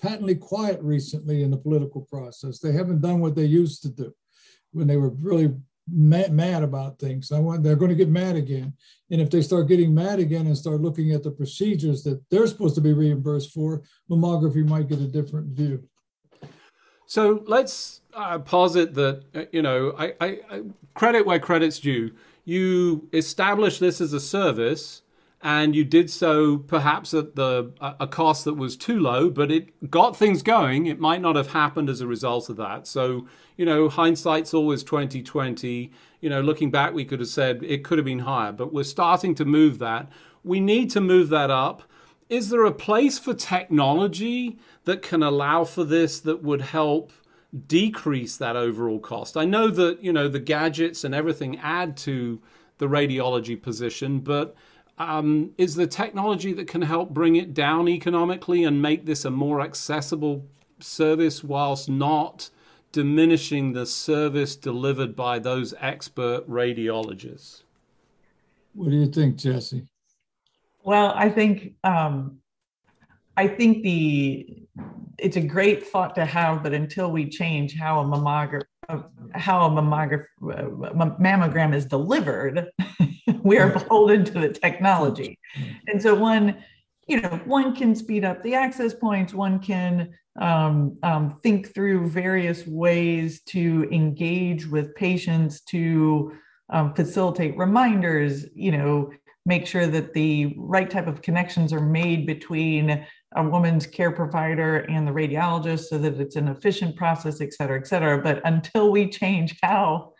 patently 0.00 0.34
quiet 0.34 0.80
recently 0.82 1.42
in 1.42 1.50
the 1.50 1.56
political 1.56 2.02
process. 2.02 2.58
They 2.58 2.72
haven't 2.72 3.00
done 3.00 3.20
what 3.20 3.34
they 3.34 3.46
used 3.46 3.82
to 3.82 3.88
do 3.88 4.14
when 4.72 4.86
they 4.86 4.96
were 4.96 5.10
really 5.10 5.54
mad, 5.90 6.32
mad 6.32 6.62
about 6.62 6.98
things. 6.98 7.32
I 7.32 7.38
want 7.38 7.62
they're 7.62 7.76
going 7.76 7.90
to 7.90 7.96
get 7.96 8.08
mad 8.08 8.36
again. 8.36 8.72
And 9.10 9.20
if 9.20 9.30
they 9.30 9.42
start 9.42 9.68
getting 9.68 9.94
mad 9.94 10.18
again 10.18 10.46
and 10.46 10.56
start 10.56 10.80
looking 10.80 11.12
at 11.12 11.22
the 11.22 11.30
procedures 11.30 12.02
that 12.04 12.22
they're 12.30 12.46
supposed 12.46 12.74
to 12.76 12.80
be 12.80 12.92
reimbursed 12.92 13.52
for, 13.52 13.82
mammography 14.10 14.66
might 14.66 14.88
get 14.88 15.00
a 15.00 15.06
different 15.06 15.48
view. 15.48 15.82
So 17.06 17.44
let's 17.46 18.00
uh, 18.14 18.38
posit 18.38 18.94
that 18.94 19.24
uh, 19.34 19.44
you 19.52 19.62
know 19.62 19.94
I, 19.98 20.14
I, 20.20 20.26
I 20.50 20.62
credit 20.94 21.26
where 21.26 21.38
credit's 21.38 21.78
due. 21.78 22.12
You 22.44 23.08
establish 23.12 23.78
this 23.78 24.00
as 24.00 24.12
a 24.12 24.20
service 24.20 25.02
and 25.44 25.76
you 25.76 25.84
did 25.84 26.08
so 26.08 26.56
perhaps 26.56 27.12
at 27.12 27.36
the 27.36 27.70
a 28.00 28.06
cost 28.06 28.46
that 28.46 28.54
was 28.54 28.78
too 28.78 28.98
low, 28.98 29.28
but 29.28 29.52
it 29.52 29.90
got 29.90 30.16
things 30.16 30.42
going. 30.42 30.86
It 30.86 30.98
might 30.98 31.20
not 31.20 31.36
have 31.36 31.48
happened 31.48 31.90
as 31.90 32.00
a 32.00 32.06
result 32.06 32.48
of 32.48 32.56
that. 32.56 32.86
So 32.86 33.28
you 33.58 33.66
know, 33.66 33.90
hindsight's 33.90 34.54
always 34.54 34.82
twenty 34.82 35.22
twenty. 35.22 35.92
You 36.22 36.30
know, 36.30 36.40
looking 36.40 36.70
back, 36.70 36.94
we 36.94 37.04
could 37.04 37.20
have 37.20 37.28
said 37.28 37.62
it 37.62 37.84
could 37.84 37.98
have 37.98 38.06
been 38.06 38.20
higher, 38.20 38.52
but 38.52 38.72
we're 38.72 38.84
starting 38.84 39.34
to 39.34 39.44
move 39.44 39.78
that. 39.80 40.10
We 40.42 40.60
need 40.60 40.90
to 40.92 41.00
move 41.02 41.28
that 41.28 41.50
up. 41.50 41.82
Is 42.30 42.48
there 42.48 42.64
a 42.64 42.72
place 42.72 43.18
for 43.18 43.34
technology 43.34 44.58
that 44.84 45.02
can 45.02 45.22
allow 45.22 45.64
for 45.64 45.84
this 45.84 46.18
that 46.20 46.42
would 46.42 46.62
help? 46.62 47.12
decrease 47.68 48.36
that 48.36 48.56
overall 48.56 48.98
cost. 48.98 49.36
I 49.36 49.44
know 49.44 49.68
that 49.68 50.02
you 50.02 50.12
know 50.12 50.26
the 50.26 50.40
gadgets 50.40 51.04
and 51.04 51.14
everything 51.14 51.56
add 51.58 51.96
to 51.98 52.42
the 52.78 52.86
radiology 52.88 53.62
position, 53.62 54.18
but 54.18 54.56
um, 54.98 55.50
is 55.58 55.74
the 55.74 55.86
technology 55.86 56.52
that 56.52 56.68
can 56.68 56.82
help 56.82 57.10
bring 57.10 57.36
it 57.36 57.54
down 57.54 57.88
economically 57.88 58.64
and 58.64 58.80
make 58.80 59.04
this 59.06 59.24
a 59.24 59.30
more 59.30 59.60
accessible 59.60 60.44
service 60.80 61.42
whilst 61.42 61.88
not 61.88 62.50
diminishing 62.92 63.72
the 63.72 63.84
service 63.84 64.54
delivered 64.54 65.16
by 65.16 65.38
those 65.38 65.74
expert 65.80 66.48
radiologists. 66.48 67.62
What 68.74 68.90
do 68.90 68.96
you 68.96 69.06
think, 69.06 69.36
Jesse? 69.36 69.88
Well, 70.84 71.12
I 71.16 71.28
think 71.28 71.74
um, 71.82 72.38
I 73.36 73.48
think 73.48 73.82
the 73.82 74.64
it's 75.18 75.36
a 75.36 75.40
great 75.40 75.86
thought 75.86 76.14
to 76.16 76.24
have, 76.24 76.62
but 76.62 76.72
until 76.72 77.10
we 77.10 77.28
change 77.28 77.76
how 77.76 78.00
a 78.00 78.04
mammograph 78.04 78.62
how 79.34 79.66
a 79.66 79.70
mammograph 79.70 80.24
uh, 80.42 81.08
mammogram 81.18 81.74
is 81.74 81.86
delivered, 81.86 82.68
we 83.50 83.58
are 83.58 83.68
beholden 83.68 84.24
to 84.24 84.32
the 84.32 84.48
technology. 84.48 85.38
And 85.86 86.02
so 86.02 86.14
one, 86.14 86.64
you 87.06 87.20
know, 87.20 87.40
one 87.44 87.76
can 87.76 87.94
speed 87.94 88.24
up 88.24 88.42
the 88.42 88.54
access 88.54 88.94
points. 88.94 89.34
One 89.34 89.58
can 89.60 90.14
um, 90.40 90.96
um, 91.02 91.38
think 91.42 91.74
through 91.74 92.08
various 92.08 92.66
ways 92.66 93.42
to 93.42 93.86
engage 93.92 94.66
with 94.66 94.94
patients 94.94 95.60
to 95.62 96.32
um, 96.70 96.94
facilitate 96.94 97.56
reminders. 97.58 98.46
You 98.54 98.72
know, 98.72 99.12
make 99.44 99.66
sure 99.66 99.86
that 99.86 100.14
the 100.14 100.54
right 100.56 100.88
type 100.88 101.06
of 101.06 101.20
connections 101.20 101.72
are 101.72 101.80
made 101.80 102.26
between 102.26 103.06
a 103.36 103.42
woman's 103.42 103.86
care 103.86 104.12
provider 104.12 104.78
and 104.88 105.06
the 105.06 105.12
radiologist 105.12 105.84
so 105.84 105.98
that 105.98 106.18
it's 106.18 106.36
an 106.36 106.48
efficient 106.48 106.96
process, 106.96 107.42
et 107.42 107.52
cetera, 107.52 107.78
et 107.78 107.86
cetera. 107.86 108.22
But 108.22 108.40
until 108.46 108.90
we 108.90 109.10
change 109.10 109.58
how 109.62 110.13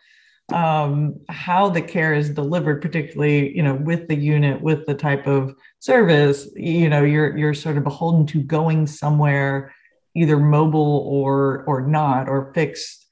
um, 0.53 1.19
how 1.29 1.69
the 1.69 1.81
care 1.81 2.13
is 2.13 2.29
delivered, 2.29 2.81
particularly 2.81 3.55
you 3.55 3.63
know 3.63 3.75
with 3.75 4.07
the 4.07 4.15
unit, 4.15 4.61
with 4.61 4.85
the 4.85 4.93
type 4.93 5.27
of 5.27 5.55
service, 5.79 6.47
you 6.55 6.89
know 6.89 7.03
you're 7.03 7.35
you're 7.37 7.53
sort 7.53 7.77
of 7.77 7.83
beholden 7.83 8.25
to 8.27 8.41
going 8.41 8.85
somewhere, 8.87 9.73
either 10.15 10.37
mobile 10.37 11.05
or 11.07 11.63
or 11.67 11.87
not 11.87 12.29
or 12.29 12.53
fixed. 12.53 13.07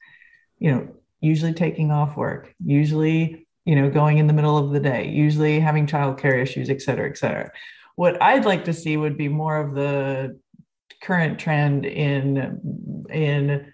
You 0.58 0.70
know, 0.70 0.88
usually 1.20 1.52
taking 1.52 1.90
off 1.90 2.16
work, 2.16 2.54
usually 2.64 3.46
you 3.64 3.74
know 3.74 3.90
going 3.90 4.18
in 4.18 4.28
the 4.28 4.32
middle 4.32 4.56
of 4.56 4.70
the 4.70 4.80
day, 4.80 5.08
usually 5.08 5.58
having 5.58 5.86
childcare 5.86 6.40
issues, 6.40 6.70
et 6.70 6.82
cetera, 6.82 7.10
et 7.10 7.18
cetera. 7.18 7.50
What 7.96 8.20
I'd 8.22 8.44
like 8.44 8.64
to 8.66 8.72
see 8.72 8.96
would 8.96 9.16
be 9.16 9.28
more 9.28 9.56
of 9.56 9.74
the 9.74 10.38
current 11.02 11.38
trend 11.38 11.84
in 11.84 13.06
in 13.10 13.72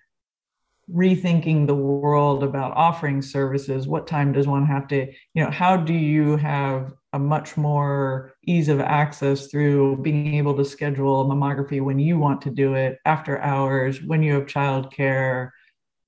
rethinking 0.94 1.66
the 1.66 1.74
world 1.74 2.42
about 2.42 2.72
offering 2.76 3.22
services 3.22 3.87
what 3.87 4.07
time 4.07 4.33
does 4.33 4.46
one 4.46 4.66
have 4.66 4.88
to 4.88 5.07
you 5.35 5.44
know 5.44 5.50
how 5.50 5.76
do 5.76 5.94
you 5.94 6.37
have 6.37 6.92
a 7.12 7.18
much 7.18 7.57
more 7.57 8.33
ease 8.46 8.68
of 8.68 8.81
access 8.81 9.48
through 9.48 9.96
being 9.98 10.35
able 10.35 10.57
to 10.57 10.64
schedule 10.64 11.29
mammography 11.29 11.81
when 11.81 11.98
you 11.98 12.18
want 12.18 12.40
to 12.40 12.50
do 12.50 12.74
it 12.74 12.98
after 13.05 13.40
hours 13.40 14.03
when 14.03 14.22
you 14.22 14.35
have 14.35 14.46
childcare 14.46 15.50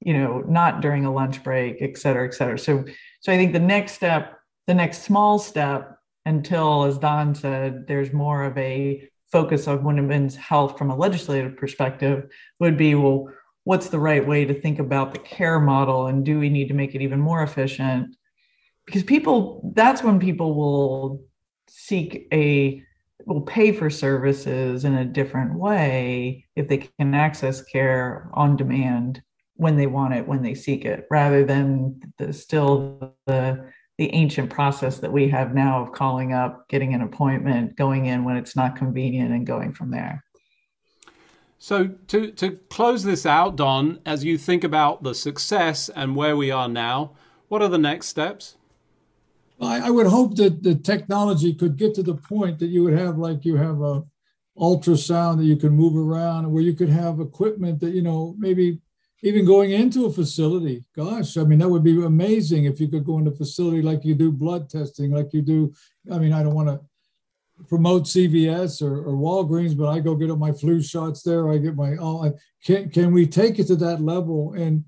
you 0.01 0.13
know 0.13 0.41
not 0.49 0.81
during 0.81 1.05
a 1.05 1.13
lunch 1.13 1.43
break 1.43 1.77
et 1.81 1.97
cetera 1.97 2.27
et 2.27 2.35
cetera. 2.35 2.59
So 2.59 2.85
so 3.21 3.33
i 3.33 3.37
think 3.37 3.53
the 3.53 3.59
next 3.59 3.93
step 3.93 4.39
the 4.67 4.75
next 4.75 5.03
small 5.03 5.39
step 5.39 5.99
until, 6.25 6.85
as 6.85 6.99
Don 6.99 7.35
said, 7.35 7.87
there's 7.87 8.13
more 8.13 8.45
of 8.45 8.57
a 8.57 9.09
focus 9.31 9.67
on 9.67 9.83
women's 9.83 10.37
health 10.37 10.79
from 10.79 10.91
a 10.91 10.97
legislative 10.97 11.57
perspective 11.57 12.29
would 12.61 12.77
be 12.77 12.95
well, 12.95 13.29
what's 13.65 13.89
the 13.89 13.99
right 13.99 14.27
way 14.27 14.45
to 14.45 14.61
think 14.61 14.79
about 14.79 15.13
the 15.13 15.19
care 15.21 15.61
model 15.61 16.07
and 16.07 16.25
do 16.25 16.39
we 16.39 16.49
need 16.49 16.69
to 16.69 16.75
make 16.75 16.95
it 16.95 17.03
even 17.03 17.21
more 17.21 17.43
efficient? 17.43 18.17
Because 18.87 19.05
people, 19.05 19.73
that's 19.75 20.03
when 20.03 20.19
people 20.19 20.55
will 20.55 21.23
seek 21.69 22.27
a 22.33 22.83
will 23.25 23.43
pay 23.43 23.71
for 23.71 23.89
services 23.89 24.85
in 24.85 24.95
a 24.95 25.05
different 25.05 25.55
way 25.55 26.45
if 26.57 26.67
they 26.67 26.79
can 26.99 27.15
access 27.15 27.63
care 27.63 28.29
on 28.35 28.57
demand 28.57 29.23
when 29.55 29.77
they 29.77 29.87
want 29.87 30.13
it 30.13 30.27
when 30.27 30.43
they 30.43 30.55
seek 30.55 30.85
it 30.85 31.07
rather 31.09 31.45
than 31.45 32.01
the, 32.19 32.33
still 32.33 33.15
the 33.27 33.73
the 33.99 34.13
ancient 34.15 34.51
process 34.51 34.99
that 34.99 35.13
we 35.13 35.29
have 35.29 35.55
now 35.55 35.83
of 35.83 35.93
calling 35.93 36.33
up, 36.33 36.69
getting 36.69 36.95
an 36.95 37.03
appointment, 37.03 37.77
going 37.77 38.07
in 38.07 38.25
when 38.25 38.37
it's 38.37 38.57
not 38.57 38.75
convenient, 38.75 39.33
and 39.33 39.47
going 39.47 39.73
from 39.73 39.91
there. 39.91 40.25
So, 41.63 41.91
to, 42.09 42.33
to 42.33 42.59
close 42.71 43.05
this 43.05 43.25
out, 43.25 43.55
Don, 43.55 44.01
as 44.05 44.25
you 44.25 44.37
think 44.37 44.65
about 44.65 45.05
the 45.05 45.15
success 45.15 45.89
and 45.89 46.17
where 46.17 46.37
we 46.37 46.51
are 46.51 46.69
now, 46.69 47.13
what 47.47 47.63
are 47.63 47.69
the 47.69 47.79
next 47.79 48.09
steps? 48.09 48.57
I, 49.61 49.87
I 49.87 49.91
would 49.91 50.09
hope 50.09 50.35
that 50.39 50.65
the 50.65 50.75
technology 50.75 51.55
could 51.55 51.77
get 51.77 51.95
to 51.95 52.03
the 52.03 52.17
point 52.17 52.59
that 52.59 52.67
you 52.67 52.83
would 52.83 52.99
have, 52.99 53.17
like, 53.17 53.45
you 53.45 53.55
have 53.55 53.81
a 53.81 54.03
ultrasound 54.59 55.37
that 55.37 55.45
you 55.45 55.55
can 55.57 55.71
move 55.71 55.97
around, 55.97 56.51
where 56.51 56.65
you 56.65 56.75
could 56.75 56.89
have 56.89 57.21
equipment 57.21 57.79
that, 57.79 57.91
you 57.91 58.03
know, 58.03 58.35
maybe 58.39 58.81
even 59.23 59.45
going 59.45 59.71
into 59.71 60.07
a 60.07 60.13
facility. 60.13 60.85
Gosh, 60.97 61.37
I 61.37 61.45
mean, 61.45 61.61
that 61.61 61.69
would 61.69 61.85
be 61.85 62.05
amazing 62.05 62.65
if 62.65 62.81
you 62.81 62.89
could 62.89 63.05
go 63.05 63.19
into 63.19 63.31
a 63.31 63.37
facility 63.37 63.83
like 63.83 64.05
you 64.05 64.17
do 64.17 64.33
blood 64.33 64.69
testing, 64.69 65.13
like 65.13 65.33
you 65.33 65.43
do. 65.43 65.73
I 66.11 66.19
mean, 66.19 66.33
I 66.33 66.43
don't 66.43 66.55
want 66.55 66.71
to 66.71 66.81
promote 67.69 68.05
CVS 68.05 68.83
or, 68.83 69.05
or 69.05 69.13
Walgreens, 69.13 69.77
but 69.77 69.89
I 69.89 70.01
go 70.01 70.15
get 70.15 70.37
my 70.39 70.53
flu 70.53 70.83
shots 70.83 71.23
there. 71.23 71.51
I 71.51 71.59
get 71.59 71.77
my 71.77 71.97
all. 71.97 72.25
I, 72.25 72.33
can 72.65 72.91
can 72.91 73.13
we 73.13 73.27
take 73.27 73.59
it 73.59 73.67
to 73.69 73.77
that 73.77 74.01
level? 74.01 74.55
And 74.55 74.85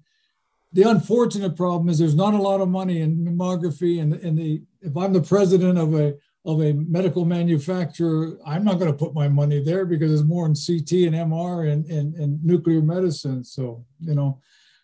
the 0.72 0.82
unfortunate 0.82 1.56
problem 1.56 1.88
is 1.88 1.98
there's 1.98 2.14
not 2.14 2.34
a 2.34 2.42
lot 2.42 2.60
of 2.60 2.68
money 2.68 3.00
in 3.00 3.16
mammography, 3.16 4.00
and 4.00 4.14
and 4.14 4.38
the 4.38 4.62
if 4.80 4.96
I'm 4.96 5.12
the 5.12 5.22
president 5.22 5.78
of 5.78 5.94
a 5.94 6.14
of 6.44 6.60
a 6.60 6.72
medical 6.74 7.24
manufacturer, 7.24 8.38
I'm 8.46 8.64
not 8.64 8.78
going 8.78 8.92
to 8.92 8.96
put 8.96 9.14
my 9.14 9.28
money 9.28 9.62
there 9.62 9.86
because 9.86 10.12
it's 10.12 10.28
more 10.28 10.44
in 10.44 10.52
CT 10.52 11.06
and 11.06 11.14
MR 11.14 11.72
and, 11.72 11.86
and, 11.86 12.14
and 12.16 12.44
nuclear 12.44 12.82
medicine. 12.82 13.42
So, 13.42 13.84
you 13.98 14.14
know, 14.14 14.40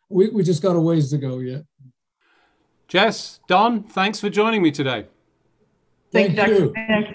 we, 0.08 0.30
we 0.30 0.42
just 0.42 0.62
got 0.62 0.74
a 0.74 0.80
ways 0.80 1.10
to 1.10 1.18
go 1.18 1.40
yet. 1.40 1.64
Jess, 2.88 3.40
Don, 3.46 3.82
thanks 3.82 4.18
for 4.18 4.30
joining 4.30 4.62
me 4.62 4.70
today. 4.70 5.06
Thank, 6.12 6.34
Thank 6.34 6.48
you. 6.48 7.14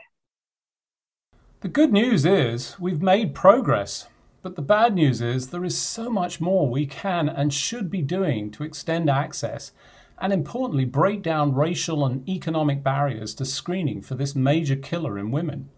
The 1.61 1.67
good 1.69 1.93
news 1.93 2.25
is 2.25 2.79
we've 2.79 3.01
made 3.01 3.33
progress, 3.33 4.07
but 4.41 4.55
the 4.55 4.61
bad 4.61 4.93
news 4.93 5.21
is 5.21 5.49
there 5.49 5.65
is 5.65 5.77
so 5.77 6.09
much 6.09 6.41
more 6.41 6.69
we 6.69 6.85
can 6.85 7.27
and 7.27 7.53
should 7.53 7.89
be 7.89 8.01
doing 8.01 8.51
to 8.51 8.63
extend 8.63 9.09
access 9.09 9.71
and 10.17 10.31
importantly, 10.31 10.85
break 10.85 11.21
down 11.21 11.53
racial 11.53 12.05
and 12.05 12.27
economic 12.27 12.83
barriers 12.83 13.33
to 13.35 13.45
screening 13.45 14.01
for 14.01 14.15
this 14.15 14.35
major 14.35 14.75
killer 14.75 15.17
in 15.17 15.31
women. 15.31 15.69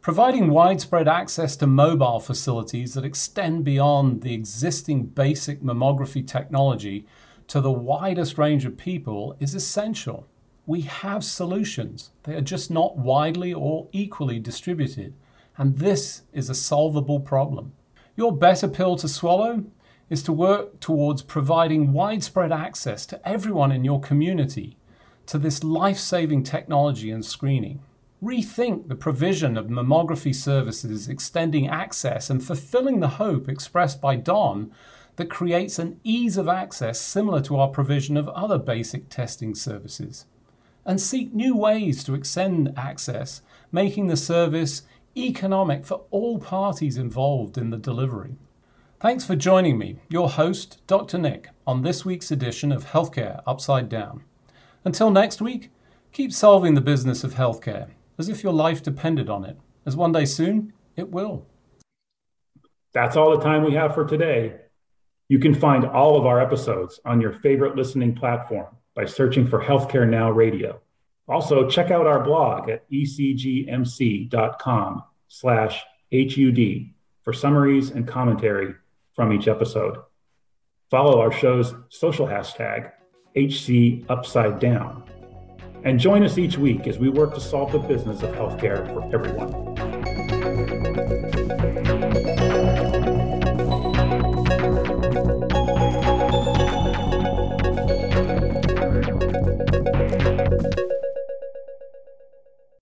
Providing 0.00 0.50
widespread 0.50 1.08
access 1.08 1.56
to 1.56 1.66
mobile 1.66 2.20
facilities 2.20 2.94
that 2.94 3.04
extend 3.04 3.64
beyond 3.64 4.22
the 4.22 4.34
existing 4.34 5.06
basic 5.06 5.62
mammography 5.62 6.26
technology 6.26 7.06
to 7.48 7.60
the 7.60 7.72
widest 7.72 8.38
range 8.38 8.64
of 8.64 8.76
people 8.76 9.36
is 9.40 9.54
essential. 9.54 10.28
We 10.68 10.80
have 10.80 11.22
solutions, 11.22 12.10
they 12.24 12.34
are 12.34 12.40
just 12.40 12.72
not 12.72 12.98
widely 12.98 13.54
or 13.54 13.86
equally 13.92 14.40
distributed, 14.40 15.14
and 15.56 15.78
this 15.78 16.22
is 16.32 16.50
a 16.50 16.54
solvable 16.56 17.20
problem. 17.20 17.72
Your 18.16 18.36
better 18.36 18.66
pill 18.66 18.96
to 18.96 19.08
swallow 19.08 19.64
is 20.10 20.24
to 20.24 20.32
work 20.32 20.80
towards 20.80 21.22
providing 21.22 21.92
widespread 21.92 22.50
access 22.50 23.06
to 23.06 23.28
everyone 23.28 23.70
in 23.70 23.84
your 23.84 24.00
community 24.00 24.76
to 25.26 25.38
this 25.38 25.62
life 25.62 25.98
saving 25.98 26.42
technology 26.42 27.12
and 27.12 27.24
screening. 27.24 27.80
Rethink 28.20 28.88
the 28.88 28.96
provision 28.96 29.56
of 29.56 29.66
mammography 29.66 30.34
services, 30.34 31.08
extending 31.08 31.68
access 31.68 32.28
and 32.28 32.42
fulfilling 32.42 32.98
the 32.98 33.16
hope 33.22 33.48
expressed 33.48 34.00
by 34.00 34.16
Don 34.16 34.72
that 35.14 35.30
creates 35.30 35.78
an 35.78 36.00
ease 36.02 36.36
of 36.36 36.48
access 36.48 37.00
similar 37.00 37.40
to 37.42 37.56
our 37.56 37.68
provision 37.68 38.16
of 38.16 38.28
other 38.30 38.58
basic 38.58 39.08
testing 39.08 39.54
services. 39.54 40.24
And 40.86 41.00
seek 41.00 41.34
new 41.34 41.56
ways 41.56 42.04
to 42.04 42.14
extend 42.14 42.72
access, 42.76 43.42
making 43.72 44.06
the 44.06 44.16
service 44.16 44.82
economic 45.16 45.84
for 45.84 46.04
all 46.12 46.38
parties 46.38 46.96
involved 46.96 47.58
in 47.58 47.70
the 47.70 47.76
delivery. 47.76 48.36
Thanks 49.00 49.24
for 49.24 49.34
joining 49.34 49.78
me, 49.78 49.98
your 50.08 50.30
host, 50.30 50.80
Dr. 50.86 51.18
Nick, 51.18 51.48
on 51.66 51.82
this 51.82 52.04
week's 52.04 52.30
edition 52.30 52.70
of 52.70 52.86
Healthcare 52.86 53.42
Upside 53.48 53.88
Down. 53.88 54.22
Until 54.84 55.10
next 55.10 55.42
week, 55.42 55.70
keep 56.12 56.32
solving 56.32 56.74
the 56.74 56.80
business 56.80 57.24
of 57.24 57.34
healthcare 57.34 57.88
as 58.16 58.28
if 58.28 58.44
your 58.44 58.52
life 58.52 58.80
depended 58.80 59.28
on 59.28 59.44
it, 59.44 59.58
as 59.84 59.96
one 59.96 60.12
day 60.12 60.24
soon 60.24 60.72
it 60.94 61.10
will. 61.10 61.46
That's 62.92 63.16
all 63.16 63.36
the 63.36 63.42
time 63.42 63.64
we 63.64 63.74
have 63.74 63.92
for 63.92 64.04
today. 64.04 64.54
You 65.28 65.40
can 65.40 65.52
find 65.52 65.84
all 65.84 66.16
of 66.16 66.26
our 66.26 66.40
episodes 66.40 67.00
on 67.04 67.20
your 67.20 67.32
favorite 67.32 67.74
listening 67.74 68.14
platform 68.14 68.68
by 68.96 69.04
searching 69.04 69.46
for 69.46 69.62
Healthcare 69.62 70.08
Now 70.08 70.32
Radio. 70.32 70.80
Also, 71.28 71.68
check 71.68 71.92
out 71.92 72.06
our 72.06 72.24
blog 72.24 72.70
at 72.70 72.90
ecgmc.com 72.90 74.32
slash 75.28 75.84
HUD 76.12 76.90
for 77.22 77.32
summaries 77.32 77.90
and 77.90 78.08
commentary 78.08 78.74
from 79.14 79.32
each 79.32 79.46
episode. 79.48 79.98
Follow 80.90 81.20
our 81.20 81.32
show's 81.32 81.74
social 81.90 82.26
hashtag, 82.26 82.92
HC 83.36 84.04
Upside 84.08 84.58
Down. 84.60 85.02
And 85.84 86.00
join 86.00 86.22
us 86.24 86.38
each 86.38 86.56
week 86.56 86.86
as 86.86 86.98
we 86.98 87.10
work 87.10 87.34
to 87.34 87.40
solve 87.40 87.72
the 87.72 87.78
business 87.78 88.22
of 88.22 88.34
healthcare 88.34 88.86
for 88.94 89.04
everyone. 89.14 89.85